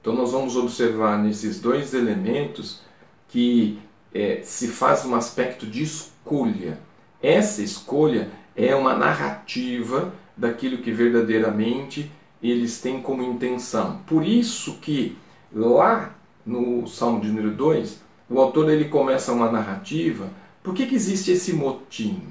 Então 0.00 0.14
nós 0.14 0.32
vamos 0.32 0.56
observar 0.56 1.18
nesses 1.18 1.60
dois 1.60 1.92
elementos 1.92 2.82
que 3.28 3.78
é, 4.14 4.40
se 4.42 4.68
faz 4.68 5.04
um 5.04 5.14
aspecto 5.14 5.66
de 5.66 5.82
escolha. 5.82 6.78
Essa 7.22 7.62
escolha 7.62 8.30
é 8.54 8.74
uma 8.74 8.94
narrativa 8.94 10.12
daquilo 10.36 10.78
que 10.78 10.92
verdadeiramente 10.92 12.10
eles 12.42 12.80
têm 12.80 13.00
como 13.00 13.22
intenção. 13.22 14.00
Por 14.06 14.24
isso 14.24 14.78
que 14.78 15.16
lá 15.52 16.14
no 16.44 16.86
Salmo 16.86 17.20
de 17.20 17.28
número 17.28 17.50
2, 17.52 18.00
o 18.28 18.40
autor 18.40 18.70
ele 18.70 18.86
começa 18.86 19.32
uma 19.32 19.50
narrativa. 19.50 20.28
Por 20.62 20.74
que, 20.74 20.86
que 20.86 20.94
existe 20.94 21.30
esse 21.32 21.52
motim? 21.52 22.22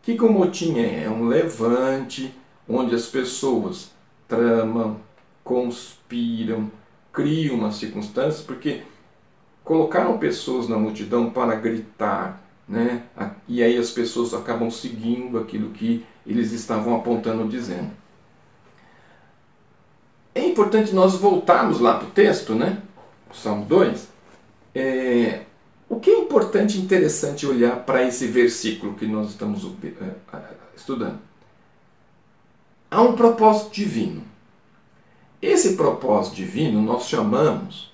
O 0.00 0.04
que, 0.04 0.16
que 0.16 0.24
o 0.24 0.32
motim 0.32 0.78
é? 0.78 1.04
É 1.04 1.10
um 1.10 1.26
levante 1.26 2.34
onde 2.68 2.94
as 2.94 3.06
pessoas 3.06 3.90
tramam, 4.28 4.96
conspiram, 5.44 6.70
criam 7.12 7.56
uma 7.56 7.72
circunstância, 7.72 8.44
porque 8.46 8.82
colocaram 9.64 10.18
pessoas 10.18 10.68
na 10.68 10.76
multidão 10.76 11.30
para 11.30 11.54
gritar, 11.54 12.42
né? 12.68 13.02
E 13.46 13.62
aí 13.62 13.76
as 13.76 13.90
pessoas 13.90 14.34
acabam 14.34 14.70
seguindo 14.70 15.38
aquilo 15.38 15.70
que 15.70 16.04
eles 16.26 16.52
estavam 16.52 16.96
apontando, 16.96 17.48
dizendo. 17.48 17.90
É 20.34 20.44
importante 20.44 20.94
nós 20.94 21.14
voltarmos 21.14 21.78
lá 21.78 21.98
para 21.98 22.08
o 22.08 22.10
texto, 22.10 22.54
né? 22.54 22.82
O 23.32 23.36
Salmo 23.36 23.64
2. 23.64 24.08
É, 24.74 25.42
o 25.88 25.98
que 25.98 26.10
é 26.10 26.18
importante 26.18 26.78
e 26.78 26.80
interessante 26.80 27.46
olhar 27.46 27.84
para 27.84 28.02
esse 28.02 28.26
versículo 28.26 28.94
que 28.94 29.06
nós 29.06 29.30
estamos 29.30 29.64
é, 29.64 30.38
estudando? 30.76 31.18
Há 32.90 33.00
um 33.00 33.14
propósito 33.14 33.72
divino. 33.72 34.22
Esse 35.40 35.74
propósito 35.76 36.36
divino 36.36 36.80
nós 36.80 37.08
chamamos 37.08 37.90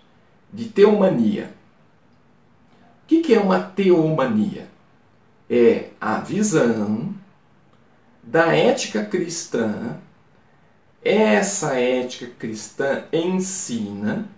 de 0.52 0.66
teomania. 0.66 1.54
O 3.04 3.06
que 3.06 3.32
é 3.32 3.40
uma 3.40 3.60
teomania? 3.60 4.68
É 5.48 5.90
a 6.00 6.18
visão 6.18 7.14
da 8.22 8.54
ética 8.54 9.04
cristã. 9.04 9.98
Essa 11.02 11.74
ética 11.74 12.26
cristã 12.38 13.04
ensina 13.12 14.28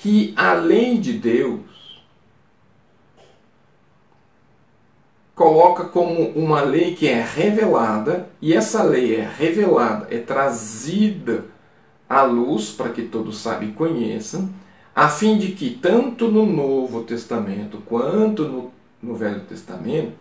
que 0.00 0.32
a 0.36 0.52
lei 0.52 0.98
de 0.98 1.12
Deus 1.12 2.02
coloca 5.34 5.84
como 5.84 6.30
uma 6.30 6.62
lei 6.62 6.94
que 6.94 7.06
é 7.06 7.22
revelada, 7.22 8.28
e 8.42 8.52
essa 8.52 8.82
lei 8.82 9.14
é 9.14 9.24
revelada, 9.24 10.08
é 10.10 10.18
trazida 10.18 11.44
à 12.08 12.22
luz 12.22 12.70
para 12.70 12.90
que 12.90 13.02
todos 13.02 13.38
sabem 13.38 13.68
e 13.68 13.72
conheçam 13.72 14.48
a 14.98 15.08
fim 15.08 15.38
de 15.38 15.52
que, 15.52 15.70
tanto 15.70 16.26
no 16.26 16.44
Novo 16.44 17.04
Testamento 17.04 17.78
quanto 17.86 18.48
no, 18.48 18.72
no 19.00 19.14
Velho 19.14 19.42
Testamento, 19.42 20.14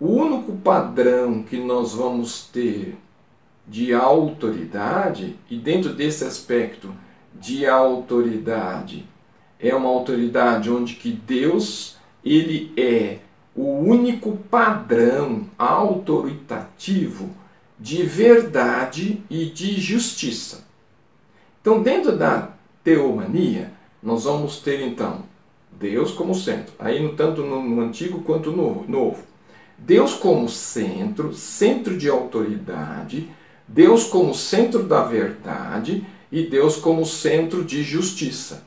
o 0.00 0.08
único 0.08 0.50
padrão 0.56 1.44
que 1.44 1.56
nós 1.58 1.94
vamos 1.94 2.48
ter 2.48 2.98
de 3.68 3.94
autoridade, 3.94 5.36
e 5.48 5.56
dentro 5.56 5.94
desse 5.94 6.24
aspecto 6.24 6.92
de 7.34 7.66
autoridade, 7.66 9.08
é 9.60 9.74
uma 9.74 9.88
autoridade 9.88 10.70
onde 10.70 10.94
que 10.94 11.10
Deus 11.10 11.96
ele 12.24 12.72
é 12.76 13.18
o 13.54 13.78
único 13.78 14.36
padrão 14.50 15.46
autoritativo 15.58 17.30
de 17.78 18.02
verdade 18.02 19.22
e 19.30 19.46
de 19.46 19.80
justiça. 19.80 20.64
Então, 21.60 21.82
dentro 21.82 22.16
da 22.16 22.50
teomania, 22.84 23.72
nós 24.02 24.24
vamos 24.24 24.58
ter 24.60 24.82
então 24.82 25.24
Deus 25.72 26.12
como 26.12 26.34
centro, 26.34 26.74
aí 26.78 27.06
tanto 27.16 27.42
no, 27.42 27.62
no 27.62 27.80
Antigo 27.80 28.22
quanto 28.22 28.50
no 28.50 28.84
Novo. 28.88 29.24
Deus 29.78 30.14
como 30.14 30.48
centro, 30.48 31.34
centro 31.34 31.98
de 31.98 32.08
autoridade, 32.08 33.28
Deus 33.68 34.04
como 34.04 34.34
centro 34.34 34.84
da 34.84 35.02
verdade 35.02 36.06
e 36.32 36.44
Deus 36.44 36.76
como 36.76 37.04
centro 37.04 37.62
de 37.64 37.82
justiça. 37.82 38.65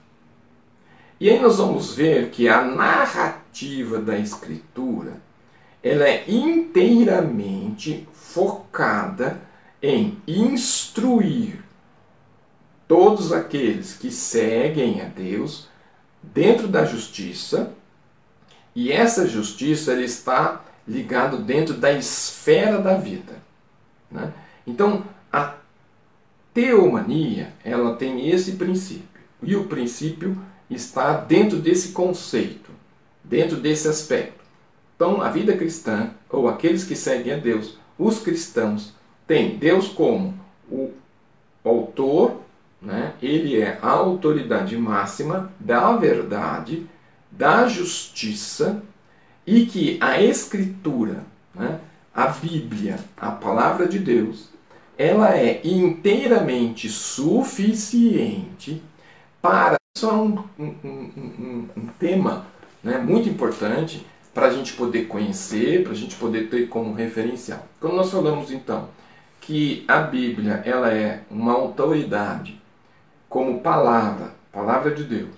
E 1.19 1.29
aí 1.29 1.39
nós 1.39 1.57
vamos 1.57 1.93
ver 1.93 2.29
que 2.29 2.47
a 2.47 2.63
narrativa 2.63 3.99
da 3.99 4.17
Escritura 4.17 5.21
ela 5.83 6.07
é 6.07 6.23
inteiramente 6.29 8.07
focada 8.13 9.41
em 9.81 10.17
instruir 10.27 11.63
todos 12.87 13.31
aqueles 13.31 13.93
que 13.93 14.11
seguem 14.11 15.01
a 15.01 15.05
Deus 15.05 15.67
dentro 16.21 16.67
da 16.67 16.85
justiça, 16.85 17.73
e 18.75 18.91
essa 18.91 19.27
justiça 19.27 19.93
ele 19.93 20.05
está 20.05 20.63
ligado 20.87 21.37
dentro 21.37 21.75
da 21.75 21.91
esfera 21.91 22.79
da 22.79 22.95
vida. 22.97 23.33
Né? 24.09 24.33
Então, 24.65 25.03
a 25.31 25.55
teomania 26.53 27.53
ela 27.63 27.95
tem 27.95 28.29
esse 28.29 28.53
princípio, 28.53 29.21
e 29.43 29.55
o 29.55 29.65
princípio 29.65 30.37
está 30.69 31.13
dentro 31.13 31.57
desse 31.57 31.89
conceito, 31.89 32.71
dentro 33.23 33.57
desse 33.57 33.87
aspecto. 33.87 34.43
Então, 34.95 35.21
a 35.21 35.29
vida 35.29 35.55
cristã, 35.55 36.11
ou 36.29 36.47
aqueles 36.47 36.83
que 36.83 36.95
seguem 36.95 37.33
a 37.33 37.37
Deus, 37.37 37.77
os 37.97 38.19
cristãos, 38.19 38.93
têm 39.25 39.57
Deus 39.57 39.87
como 39.87 40.33
o 40.69 40.91
autor 41.63 42.39
né? 42.81 43.13
ele 43.21 43.59
é 43.59 43.77
a 43.81 43.89
autoridade 43.89 44.77
máxima 44.77 45.51
da 45.59 45.95
verdade, 45.95 46.87
da 47.31 47.67
justiça 47.67 48.81
e 49.45 49.65
que 49.65 49.97
a 50.01 50.21
Escritura, 50.21 51.23
né? 51.53 51.79
a 52.13 52.27
Bíblia, 52.27 52.99
a 53.17 53.31
palavra 53.31 53.87
de 53.87 53.99
Deus, 53.99 54.49
ela 54.97 55.35
é 55.35 55.61
inteiramente 55.63 56.89
suficiente 56.89 58.81
para. 59.41 59.78
Isso 59.99 60.05
é 60.05 60.13
um, 60.13 60.43
um, 60.57 60.75
um, 60.83 61.69
um 61.75 61.87
tema 61.99 62.45
né, 62.81 62.97
muito 62.99 63.27
importante 63.27 64.05
para 64.33 64.47
a 64.47 64.51
gente 64.51 64.71
poder 64.71 65.07
conhecer, 65.07 65.83
para 65.83 65.91
a 65.91 65.95
gente 65.95 66.15
poder 66.15 66.49
ter 66.49 66.69
como 66.69 66.93
referencial. 66.93 67.67
Quando 67.81 67.97
nós 67.97 68.09
falamos 68.09 68.49
então 68.49 68.87
que 69.41 69.83
a 69.87 69.99
Bíblia 69.99 70.61
ela 70.65 70.93
é 70.93 71.23
uma 71.29 71.51
autoridade 71.51 72.61
como 73.27 73.59
palavra, 73.59 74.33
palavra 74.53 74.95
de 74.95 75.03
Deus, 75.03 75.35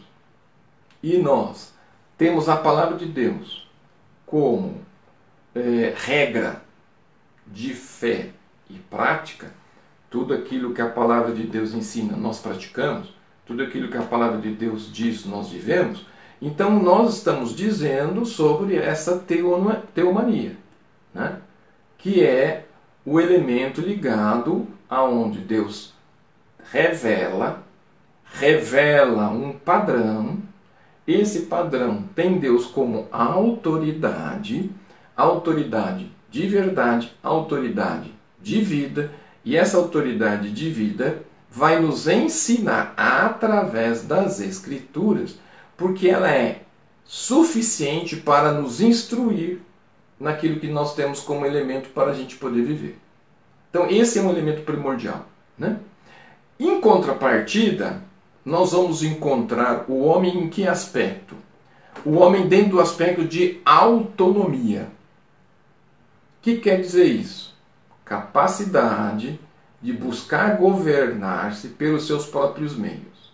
e 1.02 1.18
nós 1.18 1.74
temos 2.16 2.48
a 2.48 2.56
palavra 2.56 2.98
de 2.98 3.08
Deus 3.08 3.68
como 4.28 4.82
é, 5.56 5.92
regra 5.98 6.62
de 7.48 7.74
fé 7.74 8.30
e 8.70 8.76
prática, 8.76 9.52
tudo 10.10 10.36
aquilo 10.36 10.72
que 10.74 10.82
a 10.82 10.90
palavra 10.90 11.34
de 11.34 11.48
Deus 11.48 11.74
ensina, 11.74 12.16
nós 12.16 12.40
praticamos, 12.40 13.12
tudo 13.45 13.63
aquilo 13.63 13.89
que 13.89 13.97
a 13.97 14.04
palavra 14.04 14.39
de 14.39 14.51
Deus 14.51 14.91
diz, 14.91 15.25
nós 15.25 15.49
vivemos, 15.49 16.06
então 16.41 16.82
nós 16.82 17.17
estamos 17.17 17.56
dizendo 17.56 18.25
sobre 18.25 18.75
essa 18.75 19.19
teomania, 19.93 20.58
né? 21.13 21.38
que 21.97 22.23
é 22.23 22.65
o 23.06 23.19
elemento 23.19 23.82
ligado 23.82 24.67
aonde 24.89 25.39
Deus 25.39 25.93
revela 26.71 27.63
revela 28.34 29.30
um 29.30 29.54
padrão. 29.54 30.38
Esse 31.06 31.43
padrão 31.43 32.04
tem 32.15 32.38
Deus 32.38 32.65
como 32.65 33.08
autoridade, 33.12 34.71
autoridade 35.15 36.12
de 36.30 36.47
verdade, 36.47 37.12
autoridade 37.21 38.13
de 38.41 38.62
vida, 38.62 39.12
e 39.43 39.58
essa 39.58 39.77
autoridade 39.77 40.51
de 40.51 40.69
vida 40.69 41.23
vai 41.52 41.82
nos 41.82 42.08
ensinar 42.08 42.94
através 42.96 44.04
das 44.04 44.40
Escrituras, 44.40 45.38
porque 45.76 46.08
ela 46.08 46.32
é 46.32 46.62
suficiente 47.04 48.16
para 48.16 48.54
nos 48.54 48.80
instruir 48.80 49.60
naquilo 50.18 50.62
que 50.62 50.68
nós 50.68 50.96
temos 50.96 51.20
como 51.20 51.46
elemento 51.46 51.90
para 51.90 52.12
a 52.12 52.14
gente 52.14 52.38
poder 52.38 52.64
viver. 52.64 52.98
Então, 53.70 53.90
esse 53.90 54.18
é 54.18 54.22
um 54.22 54.30
elemento 54.30 54.62
primordial. 54.62 55.26
Né? 55.58 55.78
Em 56.58 56.80
contrapartida, 56.80 58.02
nós 58.46 58.72
vamos 58.72 59.04
encontrar 59.04 59.86
o 59.90 60.04
homem 60.04 60.38
em 60.38 60.50
que 60.50 60.66
aspecto? 60.66 61.36
O 62.06 62.12
homem 62.18 62.48
dentro 62.48 62.72
do 62.72 62.82
aspecto 62.82 63.26
de 63.26 63.60
autonomia. 63.66 64.88
O 66.40 66.44
que 66.44 66.58
quer 66.58 66.80
dizer 66.80 67.06
isso? 67.06 67.54
Capacidade 68.06 69.40
de 69.82 69.91
buscar 69.94 70.58
governar-se 70.58 71.70
pelos 71.70 72.06
seus 72.06 72.26
próprios 72.26 72.76
meios. 72.76 73.32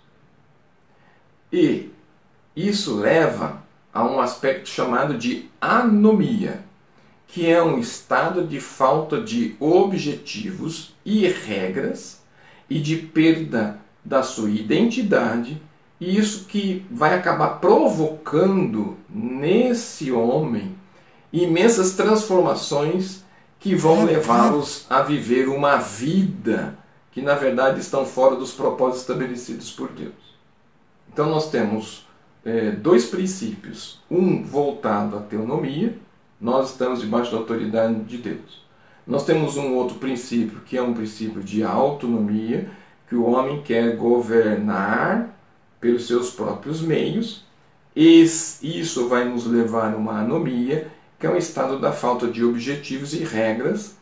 E 1.51 1.91
isso 2.55 2.95
leva 2.95 3.61
a 3.93 4.05
um 4.05 4.19
aspecto 4.19 4.69
chamado 4.69 5.17
de 5.17 5.49
anomia, 5.59 6.63
que 7.27 7.49
é 7.49 7.61
um 7.61 7.77
estado 7.77 8.45
de 8.45 8.59
falta 8.59 9.21
de 9.21 9.55
objetivos 9.59 10.95
e 11.05 11.27
regras 11.27 12.21
e 12.69 12.79
de 12.79 12.95
perda 12.97 13.79
da 14.03 14.23
sua 14.23 14.49
identidade, 14.49 15.61
e 15.99 16.17
isso 16.17 16.45
que 16.45 16.85
vai 16.91 17.15
acabar 17.15 17.59
provocando 17.59 18.95
nesse 19.09 20.11
homem 20.11 20.75
imensas 21.33 21.93
transformações 21.93 23.25
que 23.59 23.75
vão 23.75 24.05
levá-los 24.05 24.85
a 24.89 25.01
viver 25.01 25.49
uma 25.49 25.77
vida 25.77 26.77
que 27.11 27.21
na 27.21 27.33
verdade 27.33 27.79
estão 27.79 28.05
fora 28.05 28.35
dos 28.35 28.53
propósitos 28.53 29.01
estabelecidos 29.01 29.71
por 29.71 29.89
Deus. 29.89 30.13
Então 31.11 31.29
nós 31.29 31.49
temos 31.49 32.05
é, 32.45 32.71
dois 32.71 33.07
princípios. 33.07 33.99
Um 34.09 34.43
voltado 34.43 35.17
à 35.17 35.21
teonomia, 35.21 35.97
nós 36.39 36.71
estamos 36.71 37.01
debaixo 37.01 37.31
da 37.31 37.37
autoridade 37.37 37.95
de 38.03 38.17
Deus. 38.17 38.65
Nós 39.05 39.25
temos 39.25 39.57
um 39.57 39.73
outro 39.73 39.97
princípio, 39.97 40.59
que 40.65 40.77
é 40.77 40.81
um 40.81 40.93
princípio 40.93 41.41
de 41.41 41.63
autonomia, 41.63 42.69
que 43.09 43.15
o 43.15 43.25
homem 43.25 43.61
quer 43.63 43.95
governar 43.95 45.35
pelos 45.79 46.05
seus 46.07 46.29
próprios 46.29 46.81
meios. 46.81 47.45
E 47.95 48.21
isso 48.61 49.07
vai 49.07 49.25
nos 49.25 49.47
levar 49.47 49.93
a 49.93 49.97
uma 49.97 50.19
anomia, 50.19 50.91
que 51.19 51.25
é 51.25 51.29
um 51.29 51.37
estado 51.37 51.79
da 51.79 51.91
falta 51.91 52.27
de 52.27 52.43
objetivos 52.43 53.13
e 53.13 53.23
regras. 53.23 53.95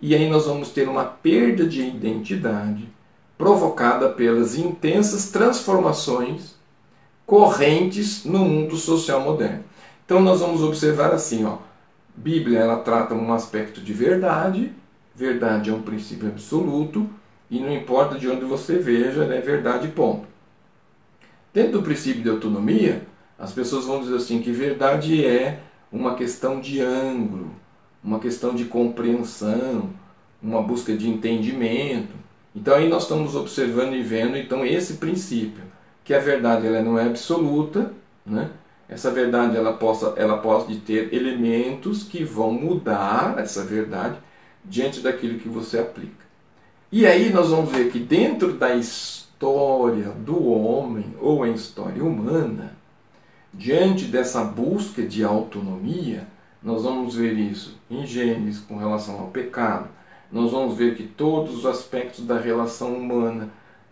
E 0.00 0.14
aí 0.14 0.28
nós 0.28 0.46
vamos 0.46 0.70
ter 0.70 0.88
uma 0.88 1.04
perda 1.04 1.66
de 1.66 1.82
identidade 1.82 2.88
provocada 3.36 4.08
pelas 4.08 4.56
intensas 4.56 5.30
transformações 5.30 6.54
correntes 7.26 8.24
no 8.24 8.40
mundo 8.40 8.76
social 8.76 9.20
moderno. 9.20 9.64
Então 10.04 10.20
nós 10.20 10.40
vamos 10.40 10.62
observar 10.62 11.12
assim, 11.12 11.44
ó, 11.44 11.58
Bíblia 12.14 12.58
ela 12.60 12.78
trata 12.78 13.14
um 13.14 13.32
aspecto 13.32 13.80
de 13.80 13.92
verdade, 13.92 14.72
verdade 15.14 15.70
é 15.70 15.72
um 15.72 15.82
princípio 15.82 16.28
absoluto 16.28 17.08
e 17.50 17.58
não 17.60 17.72
importa 17.72 18.18
de 18.18 18.28
onde 18.28 18.44
você 18.44 18.78
veja, 18.78 19.24
é 19.24 19.26
né, 19.26 19.40
verdade 19.40 19.88
ponto. 19.88 20.26
Dentro 21.52 21.72
do 21.72 21.82
princípio 21.82 22.22
de 22.22 22.30
autonomia, 22.30 23.06
as 23.38 23.52
pessoas 23.52 23.84
vão 23.84 24.00
dizer 24.00 24.16
assim 24.16 24.40
que 24.40 24.50
verdade 24.52 25.24
é 25.24 25.60
uma 25.92 26.14
questão 26.14 26.60
de 26.60 26.80
ângulo, 26.80 27.50
uma 28.02 28.18
questão 28.18 28.54
de 28.54 28.64
compreensão, 28.64 29.90
uma 30.42 30.62
busca 30.62 30.96
de 30.96 31.08
entendimento. 31.08 32.14
Então 32.54 32.74
aí 32.74 32.88
nós 32.88 33.02
estamos 33.02 33.36
observando 33.36 33.94
e 33.94 34.02
vendo 34.02 34.36
então 34.36 34.64
esse 34.64 34.94
princípio 34.94 35.62
que 36.04 36.14
a 36.14 36.18
verdade 36.18 36.66
ela 36.66 36.82
não 36.82 36.98
é 36.98 37.06
absoluta, 37.06 37.92
né? 38.24 38.50
Essa 38.88 39.10
verdade 39.10 39.56
ela 39.56 39.72
possa 39.72 40.14
ela 40.16 40.38
pode 40.38 40.76
ter 40.80 41.14
elementos 41.14 42.02
que 42.02 42.24
vão 42.24 42.52
mudar 42.52 43.36
essa 43.38 43.64
verdade 43.64 44.16
diante 44.64 45.00
daquilo 45.00 45.38
que 45.38 45.48
você 45.48 45.78
aplica. 45.78 46.22
E 46.90 47.06
aí 47.06 47.30
nós 47.30 47.48
vamos 47.48 47.70
ver 47.70 47.90
que 47.90 47.98
dentro 47.98 48.52
da 48.52 48.74
história 48.74 50.10
do 50.10 50.46
homem 50.46 51.14
ou 51.20 51.42
a 51.42 51.48
história 51.48 52.04
humana, 52.04 52.76
diante 53.52 54.06
dessa 54.06 54.42
busca 54.44 55.02
de 55.02 55.22
autonomia, 55.22 56.26
nós 56.62 56.84
vamos 56.84 57.14
ver 57.16 57.34
isso 57.34 57.78
em 57.90 58.06
Gênesis 58.06 58.60
com 58.60 58.76
relação 58.76 59.18
ao 59.18 59.28
pecado. 59.28 59.88
Nós 60.30 60.50
vamos 60.52 60.76
ver 60.76 60.96
que 60.96 61.02
todos 61.02 61.58
os 61.58 61.66
aspectos 61.66 62.24
da 62.24 62.38
relação 62.38 62.94
humana, 62.94 63.50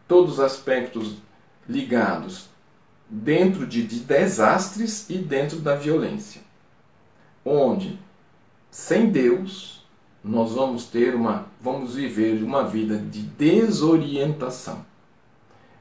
todos 0.08 0.34
os 0.34 0.40
aspectos 0.40 1.16
ligados 1.68 2.48
dentro 3.08 3.66
de, 3.66 3.82
de 3.82 4.00
desastres 4.00 5.10
e 5.10 5.18
dentro 5.18 5.58
da 5.58 5.74
violência. 5.74 6.40
Onde, 7.44 7.98
sem 8.70 9.10
Deus, 9.10 9.84
nós 10.22 10.52
vamos 10.52 10.84
ter 10.86 11.14
uma, 11.14 11.46
vamos 11.60 11.94
viver 11.96 12.42
uma 12.42 12.64
vida 12.64 12.96
de 12.96 13.22
desorientação. 13.22 14.84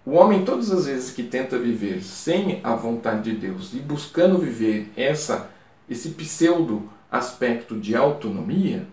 O 0.09 0.13
homem, 0.13 0.43
todas 0.43 0.71
as 0.71 0.87
vezes 0.87 1.11
que 1.11 1.21
tenta 1.21 1.59
viver 1.59 2.01
sem 2.01 2.61
a 2.63 2.73
vontade 2.73 3.31
de 3.31 3.37
Deus 3.37 3.75
e 3.75 3.77
buscando 3.77 4.39
viver 4.39 4.91
essa, 4.97 5.51
esse 5.87 6.09
pseudo 6.09 6.89
aspecto 7.11 7.79
de 7.79 7.95
autonomia, 7.95 8.87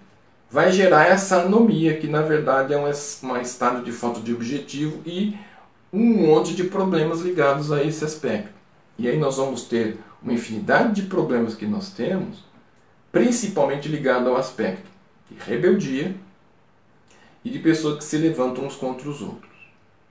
vai 0.50 0.70
gerar 0.70 1.07
essa 1.07 1.40
anomia, 1.40 1.96
que 1.96 2.07
na 2.07 2.20
verdade 2.20 2.74
é 2.74 2.76
um, 2.76 2.85
um 2.85 3.37
estado 3.38 3.83
de 3.83 3.92
falta 3.92 4.20
de 4.20 4.35
objetivo 4.35 5.00
e 5.07 5.35
um 5.90 6.05
monte 6.05 6.55
de 6.55 6.64
problemas 6.64 7.22
ligados 7.22 7.72
a 7.72 7.83
esse 7.83 8.05
aspecto. 8.05 8.52
E 8.98 9.09
aí 9.09 9.18
nós 9.18 9.38
vamos 9.38 9.64
ter 9.64 9.98
uma 10.22 10.35
infinidade 10.35 11.00
de 11.00 11.09
problemas 11.09 11.55
que 11.55 11.64
nós 11.64 11.88
temos, 11.88 12.44
principalmente 13.11 13.88
ligado 13.88 14.29
ao 14.29 14.37
aspecto 14.37 14.90
de 15.31 15.38
rebeldia 15.38 16.14
e 17.42 17.48
de 17.48 17.59
pessoas 17.59 17.96
que 17.96 18.05
se 18.05 18.18
levantam 18.18 18.66
uns 18.66 18.76
contra 18.76 19.09
os 19.09 19.22
outros. 19.22 19.57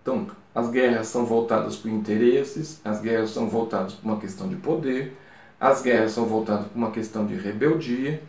Então, 0.02 0.28
as 0.56 0.70
guerras 0.70 1.08
são 1.08 1.26
voltadas 1.26 1.76
por 1.76 1.92
interesses, 1.92 2.80
as 2.86 3.02
guerras 3.02 3.32
são 3.32 3.50
voltadas 3.50 3.94
por 3.94 4.10
uma 4.10 4.20
questão 4.20 4.48
de 4.48 4.56
poder, 4.56 5.18
as 5.60 5.82
guerras 5.82 6.14
são 6.14 6.26
voltadas 6.26 6.68
por 6.68 6.78
uma 6.78 6.92
questão 6.92 7.26
de 7.26 7.36
rebeldia. 7.36 8.24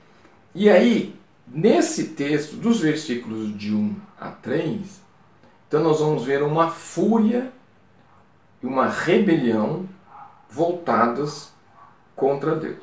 E 0.52 0.68
aí, 0.68 1.14
nesse 1.46 2.08
texto, 2.08 2.56
dos 2.56 2.80
versículos 2.80 3.56
de 3.56 3.72
1 3.72 3.94
a 4.20 4.30
3, 4.30 5.00
então 5.68 5.82
nós 5.82 6.00
vamos 6.00 6.24
ver 6.24 6.42
uma 6.42 6.68
fúria 6.68 7.52
e 8.60 8.66
uma 8.66 8.88
rebelião 8.88 9.88
voltadas 10.50 11.52
contra 12.16 12.56
Deus. 12.56 12.82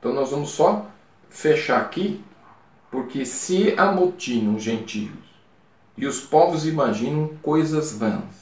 Então 0.00 0.12
nós 0.12 0.30
vamos 0.30 0.50
só 0.50 0.86
fechar 1.28 1.80
aqui, 1.80 2.24
porque 2.90 3.24
se 3.24 3.72
amotinam 3.78 4.58
gentios 4.58 5.12
e 5.96 6.06
os 6.06 6.20
povos 6.20 6.66
imaginam 6.66 7.30
coisas 7.42 7.92
vãs, 7.92 8.39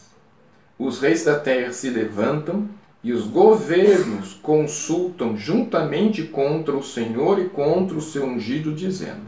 os 0.78 1.00
reis 1.00 1.24
da 1.24 1.38
terra 1.38 1.72
se 1.72 1.90
levantam 1.90 2.68
e 3.02 3.12
os 3.12 3.26
governos 3.26 4.34
consultam 4.34 5.36
juntamente 5.36 6.22
contra 6.24 6.76
o 6.76 6.82
Senhor 6.82 7.38
e 7.38 7.48
contra 7.48 7.96
o 7.96 8.02
seu 8.02 8.24
ungido, 8.24 8.72
dizendo: 8.74 9.22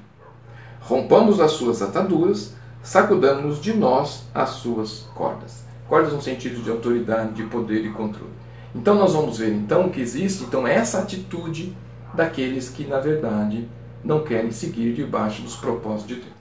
Rompamos 0.80 1.40
as 1.40 1.52
suas 1.52 1.82
ataduras 1.82 2.54
sacudamos 2.82 3.60
de 3.60 3.72
nós 3.72 4.24
as 4.34 4.50
suas 4.50 5.08
cordas. 5.14 5.64
Cordas 5.88 6.12
no 6.12 6.22
sentido 6.22 6.62
de 6.62 6.70
autoridade, 6.70 7.34
de 7.34 7.42
poder 7.44 7.84
e 7.84 7.90
controle. 7.90 8.32
Então 8.74 8.94
nós 8.94 9.12
vamos 9.12 9.38
ver 9.38 9.52
então 9.52 9.88
que 9.88 10.00
existe 10.00 10.44
então 10.44 10.66
essa 10.66 11.00
atitude 11.00 11.76
daqueles 12.14 12.68
que 12.68 12.84
na 12.84 13.00
verdade 13.00 13.68
não 14.04 14.22
querem 14.22 14.50
seguir 14.50 14.94
debaixo 14.94 15.42
dos 15.42 15.56
propósitos 15.56 16.06
de 16.06 16.14
Deus. 16.16 16.40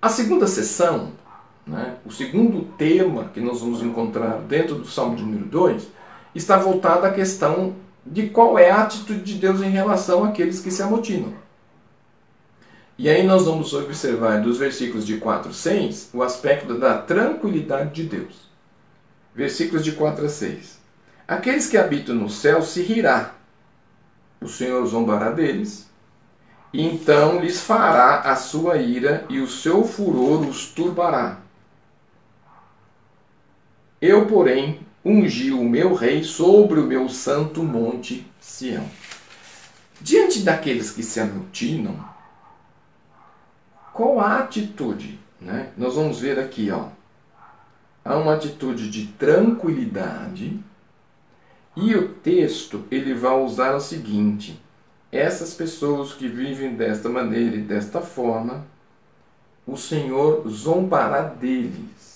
A 0.00 0.08
segunda 0.08 0.46
sessão, 0.46 1.12
né, 1.66 1.96
o 2.04 2.10
segundo 2.10 2.64
tema 2.76 3.30
que 3.32 3.40
nós 3.40 3.60
vamos 3.60 3.82
encontrar 3.82 4.38
dentro 4.40 4.76
do 4.76 4.86
Salmo 4.86 5.16
de 5.16 5.22
número 5.22 5.46
2, 5.46 5.88
está 6.34 6.56
voltado 6.56 7.06
à 7.06 7.12
questão 7.12 7.74
de 8.04 8.28
qual 8.28 8.58
é 8.58 8.70
a 8.70 8.82
atitude 8.82 9.22
de 9.22 9.34
Deus 9.34 9.60
em 9.60 9.70
relação 9.70 10.24
àqueles 10.24 10.60
que 10.60 10.70
se 10.70 10.82
amotinam. 10.82 11.32
E 12.98 13.08
aí 13.08 13.22
nós 13.22 13.46
vamos 13.46 13.72
observar 13.72 14.40
dos 14.40 14.58
versículos 14.58 15.06
de 15.06 15.16
4 15.18 15.50
a 15.50 15.54
6 15.54 16.10
o 16.12 16.22
aspecto 16.22 16.78
da 16.78 16.98
tranquilidade 16.98 17.90
de 17.94 18.04
Deus. 18.04 18.50
Versículos 19.34 19.84
de 19.84 19.92
4 19.92 20.26
a 20.26 20.28
6. 20.28 20.78
Aqueles 21.26 21.66
que 21.68 21.78
habitam 21.78 22.14
no 22.14 22.28
céu 22.28 22.62
se 22.62 22.82
rirá. 22.82 23.34
O 24.40 24.48
Senhor 24.48 24.84
zombará 24.86 25.30
deles, 25.30 25.88
e 26.72 26.84
então 26.84 27.40
lhes 27.40 27.60
fará 27.60 28.20
a 28.20 28.34
sua 28.34 28.76
ira 28.76 29.24
e 29.28 29.40
o 29.40 29.46
seu 29.46 29.84
furor 29.84 30.46
os 30.46 30.66
turbará. 30.66 31.41
Eu, 34.02 34.26
porém, 34.26 34.80
ungi 35.04 35.52
o 35.52 35.62
meu 35.62 35.94
rei 35.94 36.24
sobre 36.24 36.80
o 36.80 36.86
meu 36.88 37.08
santo 37.08 37.62
monte 37.62 38.26
Sião. 38.40 38.84
Diante 40.00 40.42
daqueles 40.42 40.90
que 40.90 41.04
se 41.04 41.20
amutinam, 41.20 42.04
qual 43.92 44.18
a 44.18 44.40
atitude? 44.40 45.20
Né? 45.40 45.70
Nós 45.78 45.94
vamos 45.94 46.18
ver 46.18 46.36
aqui, 46.40 46.68
ó. 46.72 46.88
Há 48.04 48.16
uma 48.16 48.34
atitude 48.34 48.90
de 48.90 49.06
tranquilidade 49.06 50.58
E 51.76 51.94
o 51.94 52.08
texto 52.14 52.84
ele 52.90 53.14
vai 53.14 53.38
usar 53.40 53.72
o 53.76 53.80
seguinte: 53.80 54.60
essas 55.12 55.54
pessoas 55.54 56.12
que 56.12 56.26
vivem 56.26 56.74
desta 56.74 57.08
maneira 57.08 57.54
e 57.54 57.62
desta 57.62 58.00
forma, 58.00 58.66
o 59.64 59.76
Senhor 59.76 60.48
zombará 60.48 61.22
deles. 61.22 62.11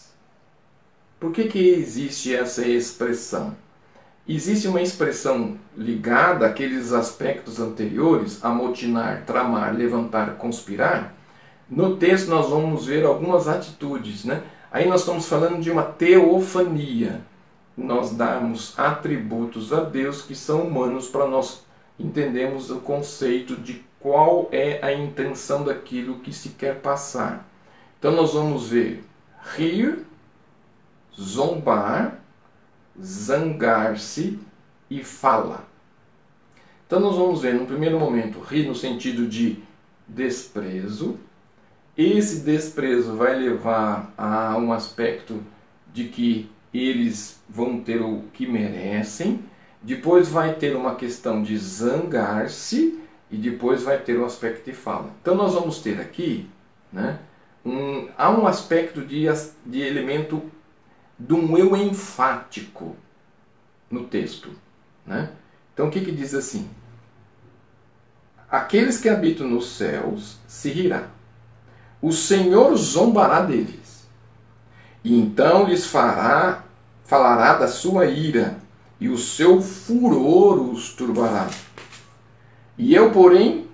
Por 1.18 1.32
que, 1.32 1.44
que 1.44 1.58
existe 1.70 2.34
essa 2.34 2.66
expressão? 2.66 3.56
Existe 4.28 4.68
uma 4.68 4.82
expressão 4.82 5.56
ligada 5.76 6.46
àqueles 6.46 6.92
aspectos 6.92 7.58
anteriores, 7.58 8.44
amotinar, 8.44 9.24
tramar, 9.24 9.74
levantar, 9.74 10.36
conspirar. 10.36 11.14
No 11.70 11.96
texto 11.96 12.28
nós 12.28 12.50
vamos 12.50 12.86
ver 12.86 13.04
algumas 13.04 13.48
atitudes, 13.48 14.24
né? 14.24 14.42
Aí 14.70 14.86
nós 14.88 15.00
estamos 15.00 15.26
falando 15.26 15.60
de 15.60 15.70
uma 15.70 15.84
teofania. 15.84 17.22
Nós 17.76 18.10
damos 18.10 18.78
atributos 18.78 19.72
a 19.72 19.80
Deus 19.80 20.22
que 20.22 20.34
são 20.34 20.62
humanos 20.62 21.08
para 21.08 21.26
nós 21.26 21.64
entendermos 21.98 22.70
o 22.70 22.80
conceito 22.80 23.56
de 23.56 23.82
qual 24.00 24.48
é 24.52 24.80
a 24.82 24.92
intenção 24.92 25.64
daquilo 25.64 26.18
que 26.18 26.32
se 26.32 26.50
quer 26.50 26.80
passar. 26.80 27.48
Então 27.98 28.12
nós 28.12 28.34
vamos 28.34 28.68
ver 28.68 29.02
rir, 29.56 30.04
zombar, 31.18 32.20
zangar-se 33.02 34.38
e 34.90 35.02
fala. 35.02 35.64
Então 36.86 37.00
nós 37.00 37.16
vamos 37.16 37.42
ver 37.42 37.54
no 37.54 37.66
primeiro 37.66 37.98
momento 37.98 38.40
rir 38.40 38.66
no 38.66 38.74
sentido 38.74 39.26
de 39.26 39.58
desprezo. 40.06 41.18
Esse 41.96 42.40
desprezo 42.40 43.16
vai 43.16 43.34
levar 43.34 44.12
a 44.16 44.56
um 44.56 44.72
aspecto 44.72 45.42
de 45.92 46.04
que 46.04 46.48
eles 46.72 47.42
vão 47.48 47.80
ter 47.80 48.00
o 48.02 48.24
que 48.32 48.46
merecem. 48.46 49.42
Depois 49.82 50.28
vai 50.28 50.54
ter 50.54 50.76
uma 50.76 50.94
questão 50.94 51.42
de 51.42 51.56
zangar-se 51.56 53.00
e 53.30 53.36
depois 53.36 53.82
vai 53.82 53.98
ter 53.98 54.18
o 54.18 54.24
aspecto 54.24 54.64
de 54.64 54.76
fala. 54.76 55.10
Então 55.20 55.34
nós 55.34 55.54
vamos 55.54 55.80
ter 55.80 56.00
aqui, 56.00 56.48
né, 56.92 57.18
um, 57.64 58.08
há 58.16 58.30
um 58.30 58.46
aspecto 58.46 59.00
de, 59.00 59.26
de 59.64 59.80
elemento 59.80 60.42
de 61.18 61.34
um 61.34 61.56
eu 61.56 61.76
enfático 61.76 62.96
no 63.90 64.04
texto. 64.04 64.50
Né? 65.04 65.30
Então 65.72 65.88
o 65.88 65.90
que, 65.90 66.00
que 66.00 66.12
diz 66.12 66.34
assim? 66.34 66.68
Aqueles 68.50 68.98
que 68.98 69.08
habitam 69.08 69.48
nos 69.48 69.70
céus 69.70 70.38
se 70.46 70.70
rirá. 70.70 71.08
O 72.00 72.12
Senhor 72.12 72.76
zombará 72.76 73.40
deles. 73.40 74.06
E 75.02 75.18
então 75.18 75.66
lhes 75.66 75.86
fará, 75.86 76.64
falará 77.04 77.54
da 77.54 77.68
sua 77.68 78.06
ira, 78.06 78.58
e 79.00 79.08
o 79.08 79.18
seu 79.18 79.60
furor 79.60 80.70
os 80.70 80.94
turbará. 80.94 81.48
E 82.78 82.94
eu, 82.94 83.10
porém, 83.10 83.68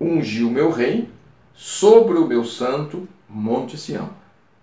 ungi 0.00 0.44
o 0.44 0.50
meu 0.50 0.70
rei 0.70 1.10
sobre 1.54 2.18
o 2.18 2.26
meu 2.26 2.44
santo 2.44 3.08
monte 3.28 3.76
Sião. 3.76 4.10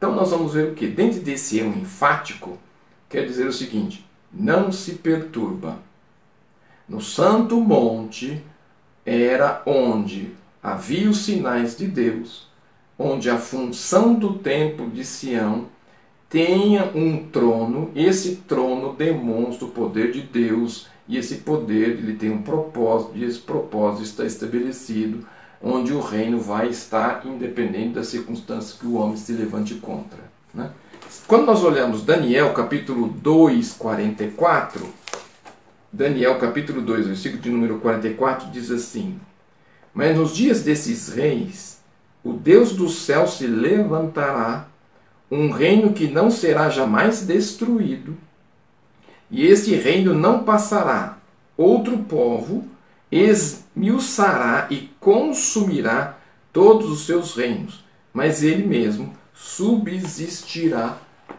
Então 0.04 0.14
nós 0.14 0.32
vamos 0.32 0.54
ver 0.54 0.68
o 0.68 0.76
que? 0.76 0.86
Dentro 0.86 1.22
desse 1.22 1.60
eu 1.60 1.68
enfático, 1.68 2.58
quer 3.08 3.26
dizer 3.26 3.48
o 3.48 3.54
seguinte: 3.54 4.06
não 4.34 4.70
se 4.70 4.96
perturba. 4.96 5.80
No 6.90 7.00
santo 7.00 7.56
monte 7.62 8.44
era 9.06 9.64
onde 9.66 10.32
havia 10.62 11.10
os 11.10 11.20
sinais 11.20 11.78
de 11.78 11.88
Deus, 11.88 12.50
onde 13.00 13.30
a 13.30 13.38
função 13.38 14.14
do 14.14 14.34
templo 14.40 14.90
de 14.90 15.06
Sião 15.06 15.68
tenha 16.30 16.92
um 16.94 17.26
trono, 17.30 17.90
esse 17.96 18.36
trono 18.46 18.92
demonstra 18.92 19.64
o 19.64 19.72
poder 19.72 20.12
de 20.12 20.22
Deus 20.22 20.90
e 21.08 21.16
esse 21.16 21.36
poder 21.36 21.92
ele 21.92 22.18
tem 22.18 22.30
um 22.30 22.42
propósito, 22.42 23.14
e 23.16 23.24
esse 23.24 23.40
propósito 23.40 24.04
está 24.04 24.26
estabelecido 24.26 25.26
onde 25.64 25.94
o 25.94 26.02
reino 26.02 26.42
vai 26.42 26.68
estar 26.68 27.26
independente 27.26 27.94
das 27.94 28.08
circunstâncias 28.08 28.78
que 28.78 28.86
o 28.86 28.96
homem 28.96 29.16
se 29.16 29.32
levante 29.32 29.76
contra. 29.76 30.20
Né? 30.54 30.70
Quando 31.26 31.46
nós 31.46 31.64
olhamos 31.64 32.04
Daniel 32.04 32.54
capítulo 32.54 33.08
2, 33.08 33.74
44, 33.74 34.86
Daniel 35.92 36.38
capítulo 36.38 36.82
2, 36.82 37.08
versículo 37.08 37.42
de 37.42 37.50
número 37.50 37.80
44 37.80 38.52
diz 38.52 38.70
assim: 38.70 39.18
Mas 39.94 40.18
nos 40.18 40.36
dias 40.36 40.64
desses 40.64 41.08
reis, 41.08 41.80
o 42.22 42.34
Deus 42.34 42.74
do 42.74 42.90
céu 42.90 43.26
se 43.26 43.48
levantará, 43.48 44.68
um 45.32 45.50
reino 45.50 45.94
que 45.94 46.08
não 46.08 46.30
será 46.30 46.70
jamais 46.70 47.26
destruído, 47.26 48.18
e 49.32 49.48
este 49.48 49.76
reino 49.76 50.14
não 50.14 50.44
passará. 50.44 51.18
Outro 51.56 52.00
povo 52.00 52.66
esmiuçará 53.14 54.68
e 54.72 54.90
consumirá 55.00 56.18
todos 56.52 56.90
os 56.90 57.06
seus 57.06 57.36
reinos, 57.36 57.84
mas 58.12 58.42
ele 58.42 58.66
mesmo 58.66 59.14
subsistirá 59.34 60.98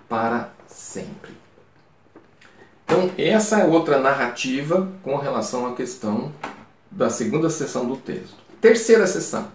para 0.09 0.51
sempre. 0.69 1.33
Então, 2.85 3.11
essa 3.19 3.59
é 3.61 3.65
outra 3.65 3.99
narrativa 3.99 4.89
com 5.03 5.17
relação 5.17 5.67
à 5.67 5.75
questão 5.75 6.33
da 6.91 7.11
segunda 7.11 7.51
sessão 7.51 7.87
do 7.87 7.97
texto. 7.97 8.37
Terceira 8.61 9.07
sessão. 9.07 9.49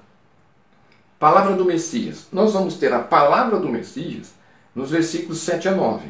Palavra 1.18 1.56
do 1.56 1.64
Messias. 1.64 2.28
Nós 2.32 2.54
vamos 2.54 2.76
ter 2.76 2.92
a 2.92 3.00
palavra 3.00 3.60
do 3.60 3.70
Messias 3.70 4.34
nos 4.76 4.92
versículos 4.92 5.40
7 5.40 5.70
a 5.70 5.72
9. 5.72 6.08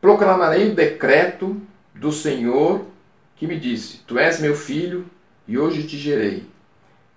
Proclamarei 0.00 0.70
o 0.70 0.74
decreto 0.74 1.60
do 1.94 2.12
Senhor 2.12 2.84
que 3.36 3.46
me 3.46 3.58
disse: 3.58 3.98
Tu 4.06 4.18
és 4.18 4.40
meu 4.40 4.54
filho, 4.54 5.06
e 5.46 5.58
hoje 5.58 5.86
te 5.86 5.98
gerei. 5.98 6.46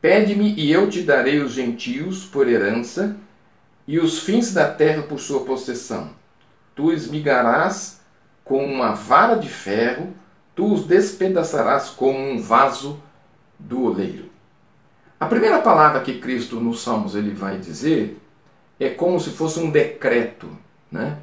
Pede-me, 0.01 0.53
e 0.56 0.71
eu 0.71 0.89
te 0.89 1.01
darei 1.01 1.39
os 1.39 1.53
gentios 1.53 2.25
por 2.25 2.47
herança, 2.47 3.17
e 3.88 3.99
os 3.99 4.19
fins 4.19 4.53
da 4.53 4.69
terra 4.69 5.03
por 5.03 5.19
sua 5.19 5.45
possessão. 5.45 6.12
Tu 6.75 6.91
esmigarás 6.91 8.01
com 8.43 8.65
uma 8.65 8.93
vara 8.93 9.36
de 9.36 9.49
ferro, 9.49 10.13
tu 10.56 10.73
os 10.73 10.86
despedaçarás 10.86 11.89
como 11.89 12.19
um 12.19 12.39
vaso 12.39 13.01
do 13.58 13.84
oleiro. 13.84 14.30
A 15.19 15.25
primeira 15.25 15.60
palavra 15.62 16.01
que 16.01 16.19
Cristo 16.19 16.60
nos 16.60 16.82
Salmos 16.82 17.15
ele 17.15 17.32
vai 17.32 17.58
dizer 17.58 18.19
é 18.80 18.89
como 18.89 19.19
se 19.19 19.32
fosse 19.32 19.60
um 19.60 19.71
decreto, 19.71 20.47
né? 20.91 21.17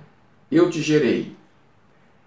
Eu 0.51 0.69
te 0.69 0.83
gerei. 0.83 1.37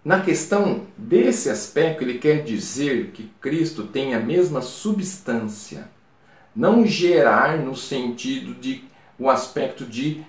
Na 0.08 0.22
questão 0.22 0.84
desse 0.98 1.50
aspecto, 1.50 2.02
ele 2.02 2.18
quer 2.18 2.42
dizer 2.42 3.08
que 3.08 3.30
Cristo 3.42 3.84
tem 3.84 4.16
a 4.16 4.20
mesma 4.22 4.62
substância. 4.62 5.90
Não 6.56 6.88
gerar 6.88 7.58
no 7.58 7.76
sentido 7.76 8.56
de 8.56 8.86
o 9.20 9.30
aspecto 9.30 9.84
de 9.84 10.24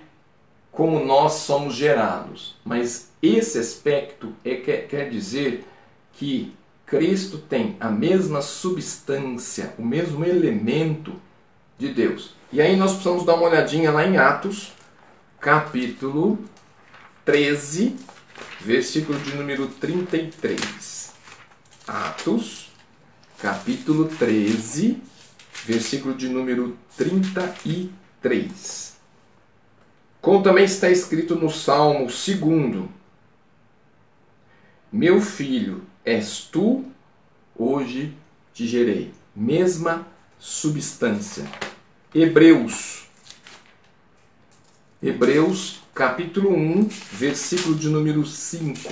como 0.69 1.05
nós 1.05 1.31
somos 1.31 1.75
gerados, 1.75 2.57
mas 2.65 3.13
esse 3.23 3.57
aspecto 3.57 4.33
é, 4.43 4.55
quer, 4.55 4.85
quer 4.85 5.09
dizer 5.09 5.63
que 6.11 6.53
Cristo 6.85 7.37
tem 7.37 7.77
a 7.79 7.89
mesma 7.89 8.41
substância, 8.41 9.73
o 9.77 9.85
mesmo 9.85 10.25
elemento 10.25 11.13
de 11.77 11.87
Deus. 11.93 12.35
E 12.51 12.61
aí 12.61 12.75
nós 12.75 12.91
precisamos 12.91 13.23
dar 13.23 13.35
uma 13.35 13.47
olhadinha 13.47 13.91
lá 13.91 14.05
em 14.05 14.17
Atos, 14.17 14.73
capítulo 15.39 16.37
13, 17.23 17.95
versículo 18.61 19.19
de 19.19 19.35
número 19.35 19.67
33. 19.67 21.13
Atos, 21.87 22.71
capítulo 23.39 24.07
13, 24.07 24.97
versículo 25.65 26.13
de 26.13 26.29
número 26.29 26.77
33. 26.97 28.97
Como 30.21 30.43
também 30.43 30.65
está 30.65 30.89
escrito 30.89 31.35
no 31.35 31.49
Salmo 31.49 32.07
2: 32.07 32.89
Meu 34.91 35.21
filho, 35.21 35.83
és 36.03 36.41
tu, 36.41 36.85
hoje 37.55 38.13
te 38.53 38.67
gerei. 38.67 39.13
Mesma 39.35 40.07
substância. 40.37 41.45
Hebreus. 42.13 43.07
Hebreus 45.01 45.78
capítulo 45.99 46.55
1, 46.55 46.87
versículo 47.11 47.75
de 47.75 47.89
número 47.89 48.25
5. 48.25 48.89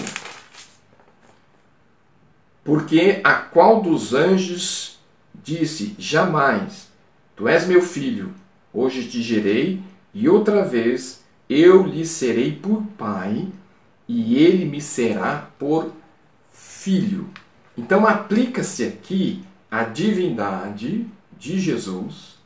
Porque 2.66 3.22
a 3.24 3.34
qual 3.36 3.82
dos 3.82 4.14
anjos 4.14 5.00
disse: 5.34 5.96
Jamais, 5.98 6.90
tu 7.34 7.48
és 7.48 7.66
meu 7.66 7.82
filho, 7.82 8.34
hoje 8.74 9.08
te 9.08 9.22
gerei, 9.22 9.82
e 10.14 10.28
outra 10.28 10.66
vez 10.66 11.24
eu 11.50 11.88
lhe 11.88 12.06
serei 12.06 12.52
por 12.52 12.84
pai, 12.98 13.48
e 14.06 14.36
ele 14.36 14.66
me 14.66 14.82
será 14.82 15.50
por 15.58 15.94
filho. 16.52 17.30
Então 17.78 18.06
aplica-se 18.06 18.84
aqui 18.84 19.46
a 19.72 19.86
divindade 19.86 21.08
de 21.40 21.58
Jesus, 21.58 22.38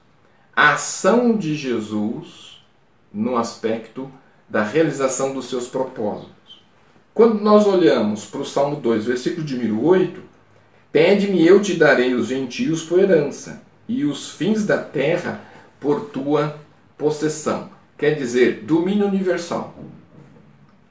a 0.56 0.74
ação 0.74 1.36
de 1.36 1.56
Jesus 1.56 2.64
no 3.12 3.38
aspecto 3.38 4.21
da 4.52 4.64
realização 4.64 5.34
dos 5.34 5.50
seus 5.50 5.68
propósitos. 5.68 6.62
Quando 7.14 7.42
nós 7.42 7.66
olhamos 7.66 8.26
para 8.26 8.42
o 8.42 8.46
Salmo 8.46 8.76
2, 8.76 9.06
versículo 9.06 9.46
de 9.46 9.58
1008, 9.58 10.20
pede-me 10.92 11.48
eu 11.48 11.62
te 11.62 11.76
darei 11.76 12.14
os 12.14 12.28
gentios 12.28 12.84
por 12.84 13.00
herança 13.00 13.62
e 13.88 14.04
os 14.04 14.32
fins 14.32 14.66
da 14.66 14.78
terra 14.78 15.40
por 15.80 16.10
tua 16.10 16.58
possessão. 16.98 17.70
Quer 17.98 18.16
dizer, 18.16 18.64
domínio 18.64 19.08
universal. 19.08 19.74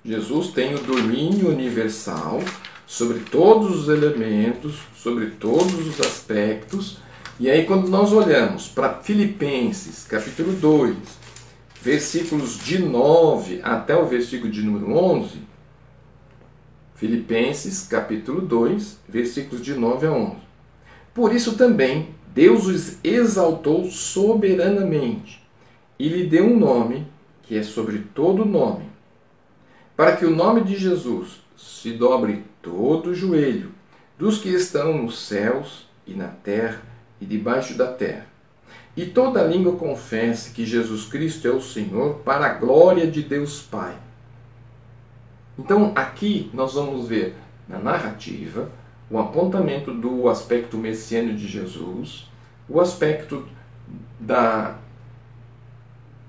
Jesus 0.02 0.48
tem 0.48 0.74
o 0.74 0.78
domínio 0.78 1.50
universal 1.50 2.40
sobre 2.86 3.20
todos 3.20 3.78
os 3.78 3.88
elementos, 3.90 4.78
sobre 4.96 5.26
todos 5.26 5.86
os 5.86 6.00
aspectos. 6.00 6.96
E 7.38 7.50
aí, 7.50 7.66
quando 7.66 7.88
nós 7.88 8.10
olhamos 8.10 8.68
para 8.68 8.94
Filipenses, 8.94 10.04
capítulo 10.04 10.52
2, 10.52 11.19
versículos 11.80 12.58
de 12.58 12.78
9 12.78 13.60
até 13.62 13.96
o 13.96 14.06
versículo 14.06 14.50
de 14.50 14.62
número 14.62 14.92
11, 14.92 15.38
Filipenses, 16.94 17.86
capítulo 17.86 18.42
2, 18.42 18.98
versículos 19.08 19.64
de 19.64 19.74
9 19.74 20.06
a 20.06 20.12
11. 20.12 20.36
Por 21.14 21.34
isso 21.34 21.56
também 21.56 22.14
Deus 22.34 22.66
os 22.66 22.98
exaltou 23.02 23.90
soberanamente 23.90 25.42
e 25.98 26.08
lhe 26.08 26.26
deu 26.26 26.44
um 26.44 26.58
nome 26.58 27.06
que 27.42 27.56
é 27.56 27.62
sobre 27.62 27.98
todo 28.14 28.44
nome, 28.44 28.84
para 29.96 30.16
que 30.16 30.24
o 30.24 30.30
nome 30.30 30.62
de 30.62 30.76
Jesus 30.76 31.40
se 31.56 31.92
dobre 31.92 32.44
todo 32.62 33.10
o 33.10 33.14
joelho 33.14 33.72
dos 34.18 34.38
que 34.38 34.50
estão 34.50 35.02
nos 35.02 35.26
céus 35.26 35.88
e 36.06 36.12
na 36.12 36.28
terra 36.28 36.82
e 37.20 37.24
debaixo 37.24 37.76
da 37.76 37.92
terra, 37.92 38.26
e 38.96 39.06
toda 39.06 39.44
língua 39.44 39.76
confesse 39.76 40.50
que 40.50 40.66
Jesus 40.66 41.04
Cristo 41.04 41.46
é 41.46 41.50
o 41.50 41.60
Senhor 41.60 42.16
para 42.24 42.46
a 42.46 42.54
glória 42.54 43.06
de 43.06 43.22
Deus 43.22 43.62
Pai. 43.62 43.96
Então, 45.58 45.92
aqui 45.94 46.50
nós 46.52 46.74
vamos 46.74 47.06
ver 47.06 47.34
na 47.68 47.78
narrativa 47.78 48.70
o 49.10 49.18
apontamento 49.18 49.92
do 49.92 50.28
aspecto 50.28 50.76
messiânico 50.76 51.36
de 51.36 51.46
Jesus, 51.46 52.28
o 52.68 52.80
aspecto 52.80 53.46
da, 54.18 54.76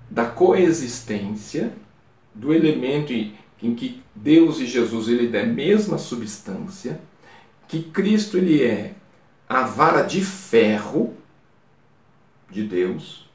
da 0.10 0.26
coexistência, 0.26 1.74
do 2.34 2.54
elemento 2.54 3.14
em 3.14 3.76
que 3.76 4.02
Deus 4.16 4.60
e 4.60 4.66
Jesus 4.66 5.08
ele 5.08 5.28
é 5.28 5.30
da 5.30 5.46
mesma 5.46 5.98
substância, 5.98 7.00
que 7.68 7.84
Cristo 7.84 8.38
ele 8.38 8.64
é 8.64 8.94
a 9.48 9.64
vara 9.64 10.02
de 10.02 10.22
ferro 10.22 11.14
de 12.52 12.64
Deus 12.64 13.30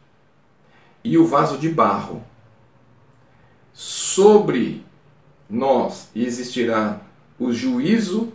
e 1.02 1.16
o 1.16 1.26
vaso 1.26 1.59
de 1.59 1.68
barro. 1.68 2.22
Sobre 3.72 4.85
nós 5.48 6.11
existirá 6.14 7.00
o 7.38 7.52
juízo 7.52 8.33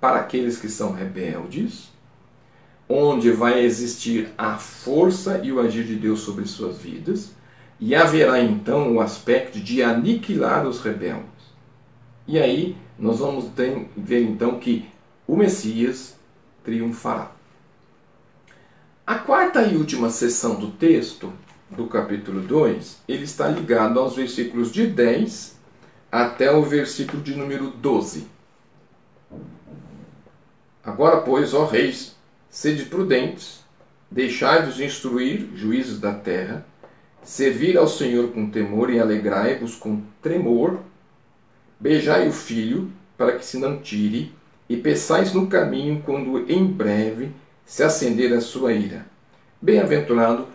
para 0.00 0.20
aqueles 0.20 0.58
que 0.58 0.68
são 0.68 0.92
rebeldes, 0.92 1.90
onde 2.88 3.30
vai 3.30 3.60
existir 3.60 4.32
a 4.38 4.56
força 4.56 5.40
e 5.42 5.52
o 5.52 5.60
agir 5.60 5.84
de 5.84 5.96
Deus 5.96 6.20
sobre 6.20 6.46
suas 6.46 6.78
vidas, 6.78 7.32
e 7.78 7.94
haverá 7.94 8.40
então 8.40 8.94
o 8.94 9.00
aspecto 9.00 9.58
de 9.60 9.82
aniquilar 9.82 10.66
os 10.66 10.80
rebeldes. 10.80 11.26
E 12.26 12.38
aí 12.38 12.76
nós 12.98 13.18
vamos 13.18 13.46
ter, 13.50 13.88
ver 13.96 14.22
então 14.22 14.58
que 14.58 14.88
o 15.26 15.36
Messias 15.36 16.16
triunfará. 16.64 17.35
A 19.06 19.14
quarta 19.14 19.62
e 19.62 19.76
última 19.76 20.10
seção 20.10 20.56
do 20.56 20.72
texto, 20.72 21.32
do 21.70 21.86
capítulo 21.86 22.40
2, 22.40 23.02
ele 23.06 23.22
está 23.22 23.46
ligado 23.46 24.00
aos 24.00 24.16
versículos 24.16 24.72
de 24.72 24.84
10 24.84 25.56
até 26.10 26.50
o 26.50 26.60
versículo 26.64 27.22
de 27.22 27.36
número 27.36 27.70
12. 27.70 28.26
Agora, 30.82 31.18
pois, 31.18 31.54
ó 31.54 31.66
reis, 31.66 32.16
sede 32.50 32.86
prudentes, 32.86 33.60
deixai-vos 34.10 34.80
instruir, 34.80 35.50
juízes 35.54 36.00
da 36.00 36.12
terra, 36.12 36.66
servir 37.22 37.78
ao 37.78 37.86
Senhor 37.86 38.32
com 38.32 38.50
temor 38.50 38.90
e 38.90 38.98
alegrai-vos 38.98 39.76
com 39.76 40.02
tremor, 40.20 40.80
beijai 41.78 42.26
o 42.26 42.32
filho, 42.32 42.90
para 43.16 43.38
que 43.38 43.46
se 43.46 43.56
não 43.56 43.78
tire, 43.78 44.32
e 44.68 44.76
peçais 44.76 45.32
no 45.32 45.46
caminho 45.46 46.02
quando 46.04 46.50
em 46.50 46.66
breve 46.66 47.30
se 47.66 47.82
acender 47.82 48.32
a 48.32 48.40
sua 48.40 48.72
ira. 48.72 49.04
Bem-aventurado 49.60 50.46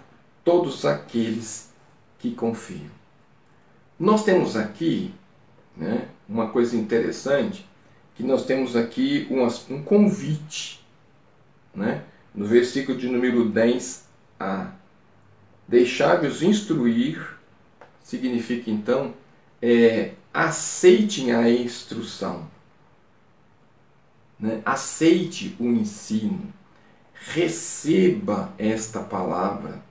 todos 0.43 0.85
aqueles 0.85 1.69
que 2.17 2.31
confiam. 2.31 2.89
Nós 3.99 4.23
temos 4.23 4.55
aqui 4.55 5.13
né, 5.75 6.07
uma 6.27 6.49
coisa 6.49 6.75
interessante 6.77 7.69
que 8.15 8.23
nós 8.23 8.45
temos 8.45 8.75
aqui 8.75 9.27
um, 9.29 9.45
um 9.75 9.83
convite, 9.83 10.83
né? 11.75 12.03
no 12.33 12.45
versículo 12.45 12.97
de 12.97 13.07
número 13.07 13.49
10 13.49 14.07
a 14.39 14.71
deixar-vos 15.67 16.41
instruir, 16.41 17.37
significa 18.01 18.71
então, 18.71 19.13
é, 19.61 20.13
aceitem 20.33 21.33
a 21.33 21.49
instrução, 21.49 22.49
né? 24.39 24.61
aceite 24.65 25.55
o 25.59 25.65
ensino, 25.65 26.53
receba 27.27 28.53
esta 28.57 28.99
palavra. 28.99 29.81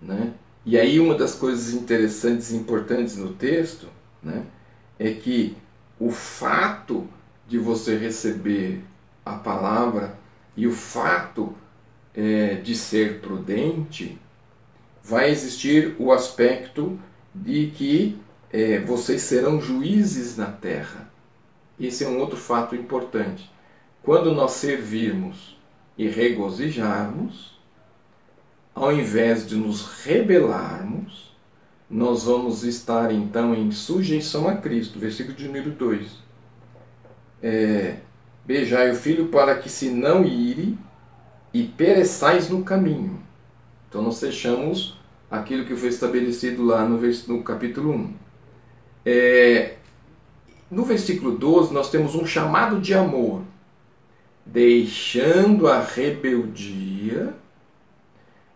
Né? 0.00 0.32
E 0.64 0.78
aí 0.78 0.98
uma 0.98 1.14
das 1.14 1.34
coisas 1.34 1.74
interessantes 1.74 2.50
e 2.50 2.56
importantes 2.56 3.16
no 3.16 3.34
texto 3.34 3.88
né, 4.22 4.44
é 4.98 5.12
que 5.12 5.56
o 5.98 6.10
fato 6.10 7.06
de 7.46 7.58
você 7.58 7.96
receber 7.96 8.82
a 9.24 9.34
palavra 9.34 10.18
e 10.56 10.66
o 10.66 10.72
fato 10.72 11.54
é, 12.14 12.54
de 12.54 12.74
ser 12.74 13.20
prudente, 13.20 14.18
vai 15.02 15.30
existir 15.30 15.96
o 15.98 16.12
aspecto 16.12 16.98
de 17.34 17.72
que 17.74 18.18
é, 18.52 18.80
vocês 18.80 19.22
serão 19.22 19.60
juízes 19.60 20.36
na 20.36 20.46
terra. 20.46 21.10
Esse 21.80 22.04
é 22.04 22.08
um 22.08 22.18
outro 22.18 22.36
fato 22.36 22.74
importante. 22.74 23.50
Quando 24.02 24.32
nós 24.32 24.52
servirmos 24.52 25.56
e 26.02 26.08
regozijarmos, 26.08 27.56
ao 28.74 28.92
invés 28.92 29.46
de 29.46 29.54
nos 29.54 30.02
rebelarmos, 30.02 31.32
nós 31.88 32.24
vamos 32.24 32.64
estar 32.64 33.12
então 33.12 33.54
em 33.54 33.70
sujeição 33.70 34.48
a 34.48 34.56
Cristo. 34.56 34.98
Versículo 34.98 35.36
de 35.36 35.46
número 35.46 35.70
2. 35.70 36.10
É, 37.40 37.98
Beijai 38.44 38.90
o 38.90 38.96
filho 38.96 39.28
para 39.28 39.56
que 39.58 39.68
se 39.68 39.90
não 39.90 40.24
ire 40.24 40.76
e 41.54 41.62
pereçais 41.62 42.48
no 42.48 42.64
caminho. 42.64 43.20
Então 43.88 44.02
nós 44.02 44.18
fechamos 44.18 44.98
aquilo 45.30 45.64
que 45.64 45.76
foi 45.76 45.90
estabelecido 45.90 46.64
lá 46.64 46.84
no, 46.84 46.98
no 47.28 47.42
capítulo 47.44 47.92
1. 47.92 48.14
É, 49.06 49.74
no 50.68 50.84
versículo 50.84 51.38
12 51.38 51.72
nós 51.72 51.90
temos 51.90 52.16
um 52.16 52.26
chamado 52.26 52.80
de 52.80 52.92
amor. 52.92 53.42
Deixando 54.52 55.66
a 55.66 55.80
rebeldia, 55.80 57.34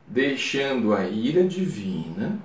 deixando 0.06 0.92
a 0.92 1.08
ira 1.08 1.42
divina, 1.42 2.38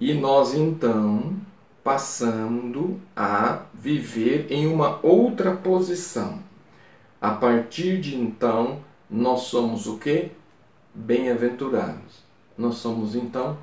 e 0.00 0.12
nós 0.12 0.52
então 0.52 1.36
passando 1.84 3.00
a 3.14 3.62
viver 3.72 4.48
em 4.50 4.66
uma 4.66 4.98
outra 5.06 5.54
posição. 5.54 6.40
A 7.20 7.30
partir 7.30 8.00
de 8.00 8.16
então, 8.16 8.80
nós 9.08 9.42
somos 9.42 9.86
o 9.86 9.96
que? 9.98 10.32
Bem-aventurados. 10.92 12.24
Nós 12.58 12.74
somos 12.74 13.14
então 13.14 13.56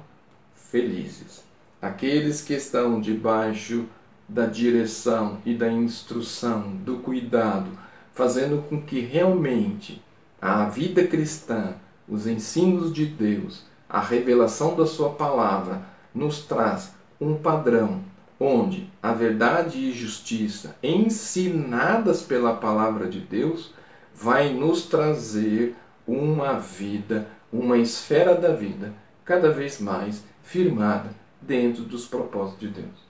felizes. 0.56 1.43
Aqueles 1.82 2.41
que 2.41 2.53
estão 2.53 3.01
debaixo 3.01 3.86
da 4.26 4.45
direção 4.45 5.39
e 5.45 5.53
da 5.53 5.70
instrução, 5.70 6.78
do 6.78 6.99
cuidado, 6.99 7.89
fazendo 8.20 8.61
com 8.67 8.82
que 8.82 8.99
realmente 8.99 10.01
a 10.41 10.65
vida 10.65 11.07
cristã, 11.07 11.76
os 12.05 12.28
ensinos 12.28 12.91
de 12.91 13.05
Deus, 13.05 13.63
a 13.88 14.01
revelação 14.01 14.76
da 14.76 14.86
Sua 14.86 15.11
palavra, 15.11 15.84
nos 16.13 16.41
traz 16.41 16.91
um 17.22 17.36
padrão 17.36 18.01
onde 18.38 18.89
a 19.01 19.13
verdade 19.13 19.78
e 19.80 19.93
justiça 19.93 20.76
ensinadas 20.84 22.22
pela 22.22 22.57
palavra 22.57 23.07
de 23.07 23.22
Deus 23.22 23.74
vai 24.13 24.51
nos 24.51 24.84
trazer 24.84 25.78
uma 26.05 26.59
vida, 26.59 27.26
uma 27.53 27.78
esfera 27.78 28.36
da 28.36 28.53
vida 28.53 28.93
cada 29.24 29.49
vez 29.49 29.80
mais 29.80 30.26
firmada 30.43 31.11
dentro 31.41 31.84
dos 31.84 32.05
propósitos 32.05 32.59
de 32.59 32.67
Deus. 32.67 33.09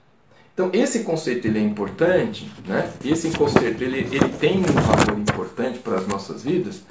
Então 0.54 0.70
esse 0.72 1.04
conceito 1.04 1.46
ele 1.46 1.58
é 1.58 1.62
importante, 1.62 2.50
né? 2.66 2.92
Esse 3.04 3.30
conceito 3.30 3.82
ele, 3.82 4.00
ele 4.14 4.28
tem 4.28 4.58
um 4.58 4.62
valor 4.62 5.18
importante 5.18 5.78
para 5.78 5.96
as 5.96 6.06
nossas 6.06 6.42
vidas. 6.42 6.82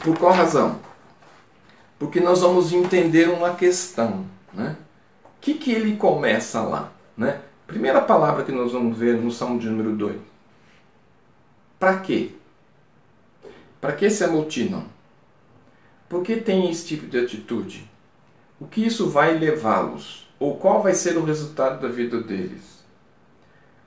Por 0.00 0.18
qual 0.18 0.32
razão? 0.32 0.78
Porque 1.98 2.20
nós 2.20 2.40
vamos 2.40 2.72
entender 2.72 3.28
uma 3.28 3.54
questão, 3.54 4.26
né? 4.52 4.76
O 5.24 5.40
que, 5.40 5.54
que 5.54 5.72
ele 5.72 5.96
começa 5.96 6.60
lá, 6.60 6.92
né? 7.16 7.40
Primeira 7.66 8.00
palavra 8.00 8.44
que 8.44 8.52
nós 8.52 8.72
vamos 8.72 8.96
ver 8.96 9.16
no 9.16 9.30
Salmo 9.30 9.58
de 9.58 9.68
número 9.68 9.92
2. 9.96 10.16
Para 11.78 11.98
quê? 11.98 12.32
Para 13.80 13.92
que 13.92 14.08
se 14.10 14.24
amotinam? 14.24 14.84
Por 16.08 16.22
que 16.22 16.36
tem 16.36 16.70
esse 16.70 16.86
tipo 16.86 17.06
de 17.06 17.18
atitude? 17.18 17.88
O 18.60 18.66
que 18.66 18.84
isso 18.86 19.08
vai 19.10 19.36
levá-los? 19.38 20.26
Ou 20.38 20.56
qual 20.56 20.82
vai 20.82 20.94
ser 20.94 21.16
o 21.16 21.24
resultado 21.24 21.80
da 21.80 21.88
vida 21.88 22.20
deles? 22.22 22.75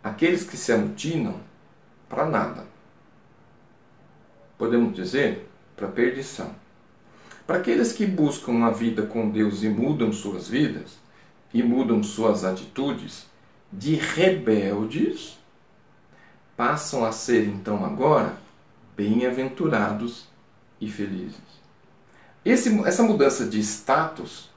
Aqueles 0.03 0.43
que 0.43 0.57
se 0.57 0.71
amotinam, 0.71 1.39
para 2.07 2.25
nada. 2.25 2.65
Podemos 4.57 4.93
dizer, 4.95 5.49
para 5.75 5.87
perdição. 5.87 6.53
Para 7.45 7.57
aqueles 7.57 7.93
que 7.93 8.05
buscam 8.05 8.51
uma 8.51 8.71
vida 8.71 9.03
com 9.03 9.29
Deus 9.29 9.63
e 9.63 9.69
mudam 9.69 10.11
suas 10.13 10.47
vidas, 10.47 10.97
e 11.53 11.63
mudam 11.63 12.03
suas 12.03 12.43
atitudes, 12.43 13.25
de 13.71 13.95
rebeldes, 13.95 15.37
passam 16.55 17.05
a 17.05 17.11
ser 17.11 17.47
então 17.47 17.85
agora 17.85 18.35
bem-aventurados 18.95 20.27
e 20.81 20.89
felizes. 20.89 21.39
Esse, 22.43 22.77
essa 22.85 23.03
mudança 23.03 23.45
de 23.45 23.59
status 23.59 24.49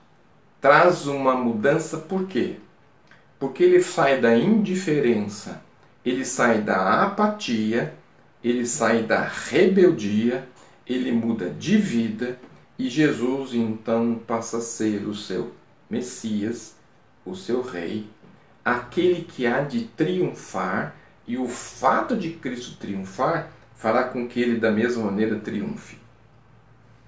traz 0.61 1.07
uma 1.07 1.35
mudança 1.35 1.99
por 1.99 2.27
quê? 2.27 2.59
Porque 3.43 3.65
ele 3.65 3.83
sai 3.83 4.21
da 4.21 4.37
indiferença, 4.39 5.61
ele 6.05 6.25
sai 6.25 6.63
da 6.63 7.03
apatia, 7.03 7.93
ele 8.41 8.65
sai 8.65 9.03
da 9.03 9.25
rebeldia, 9.25 10.49
ele 10.87 11.11
muda 11.11 11.51
de 11.51 11.77
vida 11.77 12.39
e 12.79 12.89
Jesus 12.89 13.53
então 13.53 14.15
passa 14.29 14.59
a 14.59 14.61
ser 14.61 15.09
o 15.09 15.15
seu 15.17 15.51
Messias, 15.91 16.77
o 17.27 17.35
seu 17.35 17.63
Rei, 17.63 18.07
aquele 18.65 19.23
que 19.23 19.45
há 19.45 19.61
de 19.63 19.87
triunfar, 19.87 20.95
e 21.27 21.37
o 21.37 21.49
fato 21.49 22.17
de 22.17 22.31
Cristo 22.31 22.77
triunfar 22.79 23.51
fará 23.75 24.05
com 24.05 24.29
que 24.29 24.39
ele 24.41 24.61
da 24.61 24.71
mesma 24.71 25.07
maneira 25.07 25.37
triunfe. 25.41 25.99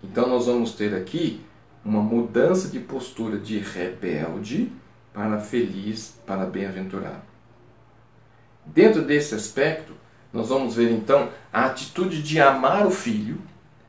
Então 0.03 0.29
nós 0.29 0.47
vamos 0.47 0.73
ter 0.73 0.97
aqui 0.97 1.41
uma 1.85 2.03
mudança 2.03 2.67
de 2.67 2.81
postura 2.81 3.39
de 3.39 3.61
rebelde 3.61 4.73
para 5.15 5.39
feliz, 5.39 6.21
para 6.27 6.45
bem-aventurado. 6.45 7.23
Dentro 8.67 9.03
desse 9.03 9.35
aspecto, 9.35 9.93
nós 10.33 10.49
vamos 10.49 10.75
ver 10.75 10.91
então 10.91 11.31
a 11.53 11.67
atitude 11.67 12.21
de 12.21 12.41
amar 12.41 12.85
o 12.85 12.91
filho, 12.91 13.41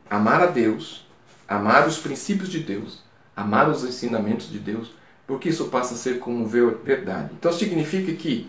amar 0.07 0.43
a 0.43 0.45
Deus, 0.45 1.07
amar 1.47 1.87
os 1.87 1.97
princípios 1.97 2.49
de 2.49 2.59
Deus, 2.59 3.03
amar 3.35 3.67
os 3.67 3.83
ensinamentos 3.83 4.47
de 4.49 4.59
Deus, 4.59 4.93
porque 5.25 5.49
isso 5.49 5.69
passa 5.69 5.95
a 5.95 5.97
ser 5.97 6.19
como 6.19 6.45
verdade. 6.45 7.31
Então 7.33 7.51
significa 7.51 8.13
que, 8.13 8.47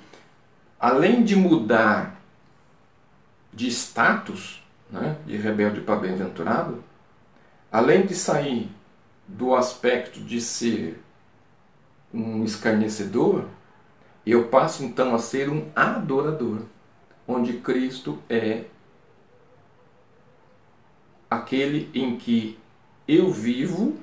além 0.78 1.24
de 1.24 1.34
mudar 1.34 2.20
de 3.54 3.68
status, 3.68 4.62
né, 4.90 5.16
de 5.24 5.36
rebelde 5.38 5.80
para 5.80 5.96
bem-aventurado, 5.96 6.84
além 7.72 8.04
de 8.04 8.14
sair 8.14 8.70
do 9.26 9.54
aspecto 9.54 10.20
de 10.20 10.40
ser 10.42 11.02
um 12.12 12.44
escarnecedor, 12.44 13.44
eu 14.24 14.48
passo 14.48 14.84
então 14.84 15.14
a 15.14 15.18
ser 15.18 15.48
um 15.48 15.66
adorador, 15.74 16.62
onde 17.26 17.54
Cristo 17.54 18.18
é 18.28 18.64
aquele 21.30 21.90
em 21.94 22.16
que 22.16 22.58
eu 23.06 23.30
vivo 23.30 23.96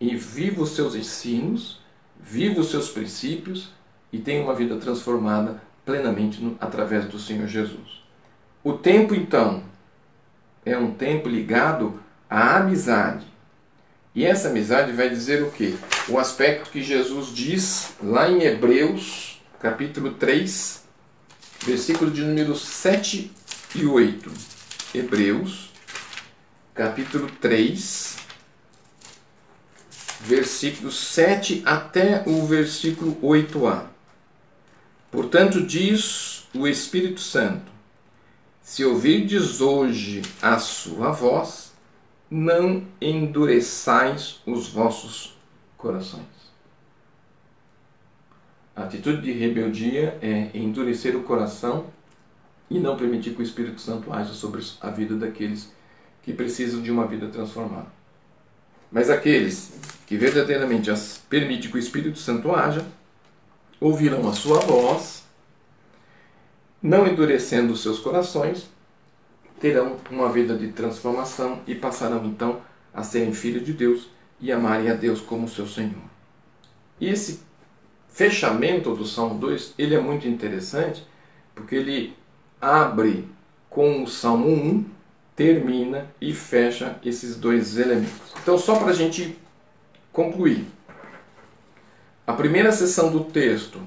e 0.00 0.16
vivo 0.16 0.62
os 0.62 0.70
seus 0.70 0.94
ensinos, 0.94 1.80
vivo 2.20 2.60
os 2.60 2.70
seus 2.70 2.90
princípios 2.90 3.70
e 4.12 4.18
tenho 4.18 4.44
uma 4.44 4.54
vida 4.54 4.76
transformada 4.76 5.62
plenamente 5.84 6.42
no, 6.42 6.56
através 6.60 7.06
do 7.06 7.18
Senhor 7.18 7.46
Jesus. 7.46 8.02
O 8.62 8.74
tempo 8.74 9.14
então 9.14 9.62
é 10.64 10.76
um 10.76 10.92
tempo 10.92 11.28
ligado 11.28 12.00
à 12.28 12.58
amizade, 12.58 13.26
e 14.14 14.26
essa 14.26 14.48
amizade 14.48 14.92
vai 14.92 15.08
dizer 15.08 15.42
o 15.42 15.50
quê? 15.50 15.74
O 16.08 16.18
aspecto 16.18 16.70
que 16.70 16.82
Jesus 16.82 17.34
diz 17.34 17.94
lá 18.02 18.30
em 18.30 18.42
Hebreus, 18.42 19.40
capítulo 19.58 20.12
3, 20.14 20.82
versículo 21.64 22.10
de 22.10 22.22
número 22.22 22.54
7 22.54 23.32
e 23.74 23.86
8. 23.86 24.30
Hebreus, 24.94 25.70
capítulo 26.74 27.30
3, 27.40 28.16
versículo 30.20 30.92
7 30.92 31.62
até 31.64 32.22
o 32.26 32.44
versículo 32.46 33.16
8a. 33.22 33.86
Portanto, 35.10 35.64
diz 35.64 36.48
o 36.54 36.68
Espírito 36.68 37.20
Santo: 37.20 37.72
Se 38.62 38.84
ouvirdes 38.84 39.62
hoje 39.62 40.20
a 40.42 40.58
sua 40.58 41.12
voz, 41.12 41.71
não 42.32 42.82
endureçais 42.98 44.40
os 44.46 44.70
vossos 44.70 45.36
corações. 45.76 46.24
A 48.74 48.84
atitude 48.84 49.20
de 49.20 49.32
rebeldia 49.32 50.18
é 50.22 50.50
endurecer 50.54 51.14
o 51.14 51.24
coração 51.24 51.88
e 52.70 52.78
não 52.78 52.96
permitir 52.96 53.34
que 53.34 53.40
o 53.40 53.42
Espírito 53.42 53.82
Santo 53.82 54.10
haja 54.10 54.32
sobre 54.32 54.64
a 54.80 54.88
vida 54.88 55.14
daqueles 55.14 55.70
que 56.22 56.32
precisam 56.32 56.80
de 56.80 56.90
uma 56.90 57.06
vida 57.06 57.28
transformada. 57.28 57.92
Mas 58.90 59.10
aqueles 59.10 59.78
que 60.06 60.16
verdadeiramente 60.16 60.90
permitem 61.28 61.70
que 61.70 61.76
o 61.76 61.78
Espírito 61.78 62.18
Santo 62.18 62.54
haja, 62.54 62.82
ouvirão 63.78 64.26
a 64.26 64.32
sua 64.32 64.58
voz, 64.60 65.22
não 66.82 67.06
endurecendo 67.06 67.74
os 67.74 67.82
seus 67.82 67.98
corações, 67.98 68.70
terão 69.62 69.96
uma 70.10 70.28
vida 70.28 70.56
de 70.58 70.72
transformação 70.72 71.60
e 71.68 71.74
passarão 71.76 72.26
então 72.26 72.60
a 72.92 73.04
serem 73.04 73.32
filhos 73.32 73.64
de 73.64 73.72
Deus 73.72 74.08
e 74.40 74.50
amarem 74.50 74.90
a 74.90 74.94
Deus 74.94 75.20
como 75.20 75.48
seu 75.48 75.68
Senhor. 75.68 76.02
E 77.00 77.08
esse 77.08 77.40
fechamento 78.08 78.92
do 78.96 79.06
Salmo 79.06 79.38
2, 79.38 79.74
ele 79.78 79.94
é 79.94 80.00
muito 80.00 80.26
interessante, 80.26 81.06
porque 81.54 81.76
ele 81.76 82.12
abre 82.60 83.28
com 83.70 84.02
o 84.02 84.08
Salmo 84.08 84.48
1, 84.48 84.84
termina 85.36 86.08
e 86.20 86.34
fecha 86.34 86.98
esses 87.04 87.36
dois 87.36 87.78
elementos. 87.78 88.34
Então, 88.42 88.58
só 88.58 88.74
para 88.74 88.90
a 88.90 88.94
gente 88.94 89.38
concluir. 90.12 90.66
A 92.26 92.32
primeira 92.32 92.72
sessão 92.72 93.12
do 93.12 93.24
texto, 93.24 93.80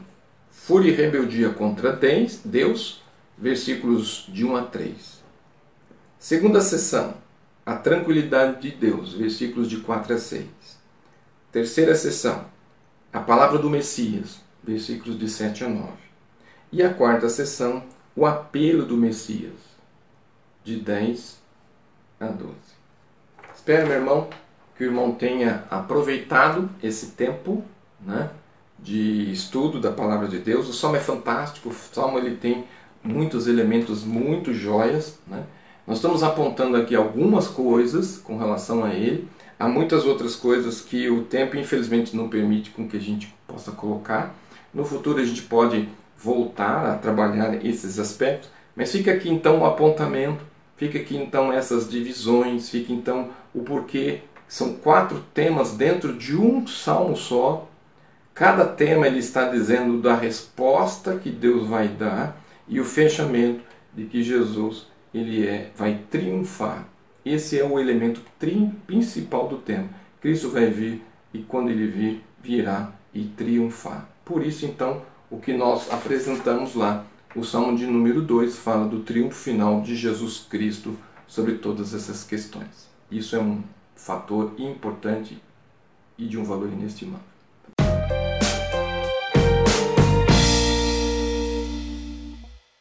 fúria 0.49 0.89
e 0.91 0.95
rebeldia 0.95 1.49
contra 1.49 1.99
Deus, 2.45 3.03
versículos 3.37 4.25
de 4.29 4.45
1 4.45 4.55
a 4.55 4.63
3. 4.63 5.14
Segunda 6.25 6.59
sessão, 6.59 7.13
a 7.63 7.75
tranquilidade 7.75 8.59
de 8.59 8.75
Deus, 8.75 9.13
versículos 9.13 9.69
de 9.69 9.81
4 9.81 10.15
a 10.15 10.17
6. 10.17 10.47
Terceira 11.51 11.93
sessão, 11.93 12.45
a 13.13 13.19
palavra 13.19 13.59
do 13.59 13.69
Messias, 13.69 14.41
versículos 14.63 15.19
de 15.19 15.29
7 15.29 15.65
a 15.65 15.69
9. 15.69 15.91
E 16.71 16.81
a 16.81 16.91
quarta 16.91 17.29
sessão, 17.29 17.83
o 18.15 18.25
apelo 18.25 18.87
do 18.87 18.97
Messias, 18.97 19.53
de 20.63 20.77
10 20.77 21.39
a 22.19 22.25
12. 22.25 22.53
Espero, 23.53 23.87
meu 23.87 23.97
irmão, 23.97 24.27
que 24.75 24.83
o 24.83 24.87
irmão 24.87 25.13
tenha 25.13 25.65
aproveitado 25.69 26.67
esse 26.81 27.11
tempo 27.11 27.63
né, 28.01 28.31
de 28.79 29.31
estudo 29.31 29.79
da 29.79 29.91
palavra 29.91 30.27
de 30.27 30.39
Deus. 30.39 30.67
O 30.67 30.73
Salmo 30.73 30.95
é 30.95 31.01
fantástico, 31.01 31.69
o 31.69 31.73
Salmo 31.93 32.17
ele 32.17 32.35
tem 32.35 32.65
muitos 33.03 33.45
elementos, 33.45 34.03
muito 34.03 34.55
joias, 34.55 35.19
né? 35.27 35.45
Nós 35.87 35.97
estamos 35.97 36.23
apontando 36.23 36.77
aqui 36.77 36.95
algumas 36.95 37.47
coisas 37.47 38.17
com 38.17 38.39
relação 38.39 38.83
a 38.83 38.91
ele, 38.91 39.27
há 39.59 39.67
muitas 39.67 40.03
outras 40.03 40.35
coisas 40.35 40.81
que 40.81 41.07
o 41.11 41.23
tempo 41.25 41.57
infelizmente 41.57 42.15
não 42.15 42.27
permite 42.27 42.71
com 42.71 42.87
que 42.87 42.97
a 42.97 42.99
gente 42.99 43.31
possa 43.47 43.71
colocar. 43.71 44.33
No 44.73 44.83
futuro 44.83 45.19
a 45.19 45.23
gente 45.23 45.43
pode 45.43 45.87
voltar 46.17 46.87
a 46.87 46.95
trabalhar 46.97 47.63
esses 47.63 47.99
aspectos, 47.99 48.49
mas 48.75 48.91
fica 48.91 49.11
aqui 49.11 49.29
então 49.29 49.59
o 49.59 49.65
apontamento, 49.65 50.43
fica 50.75 50.97
aqui 50.97 51.15
então 51.15 51.53
essas 51.53 51.87
divisões, 51.87 52.67
fica 52.67 52.91
então 52.91 53.29
o 53.53 53.61
porquê. 53.61 54.21
São 54.47 54.73
quatro 54.73 55.23
temas 55.35 55.73
dentro 55.73 56.13
de 56.13 56.35
um 56.35 56.65
salmo 56.65 57.15
só. 57.15 57.67
Cada 58.33 58.65
tema 58.65 59.05
ele 59.05 59.19
está 59.19 59.49
dizendo 59.49 60.01
da 60.01 60.15
resposta 60.15 61.15
que 61.15 61.29
Deus 61.29 61.67
vai 61.67 61.87
dar 61.87 62.35
e 62.67 62.79
o 62.79 62.85
fechamento 62.85 63.61
de 63.93 64.05
que 64.05 64.23
Jesus 64.23 64.87
ele 65.15 65.47
é, 65.47 65.71
vai 65.77 66.01
triunfar. 66.11 66.85
Esse 67.23 67.57
é 67.57 67.63
o 67.63 67.79
elemento 67.79 68.21
principal 68.85 69.47
do 69.47 69.57
tema. 69.57 69.87
Cristo 70.19 70.49
vai 70.49 70.69
vir 70.69 71.01
e 71.33 71.39
quando 71.39 71.69
ele 71.69 71.87
vir, 71.87 72.21
virá 72.43 72.91
e 73.13 73.23
triunfar. 73.23 74.09
Por 74.25 74.45
isso, 74.45 74.65
então, 74.65 75.01
o 75.31 75.39
que 75.39 75.53
nós 75.53 75.91
apresentamos 75.91 76.75
lá, 76.75 77.05
o 77.33 77.43
Salmo 77.43 77.77
de 77.77 77.87
número 77.87 78.21
2 78.21 78.57
fala 78.57 78.87
do 78.87 78.99
triunfo 79.01 79.37
final 79.37 79.81
de 79.81 79.95
Jesus 79.95 80.45
Cristo 80.49 80.97
sobre 81.27 81.55
todas 81.55 81.93
essas 81.93 82.23
questões. 82.23 82.89
Isso 83.09 83.37
é 83.37 83.39
um 83.39 83.63
fator 83.95 84.53
importante 84.57 85.41
e 86.17 86.25
de 86.27 86.37
um 86.37 86.43
valor 86.43 86.69
inestimável. 86.71 87.34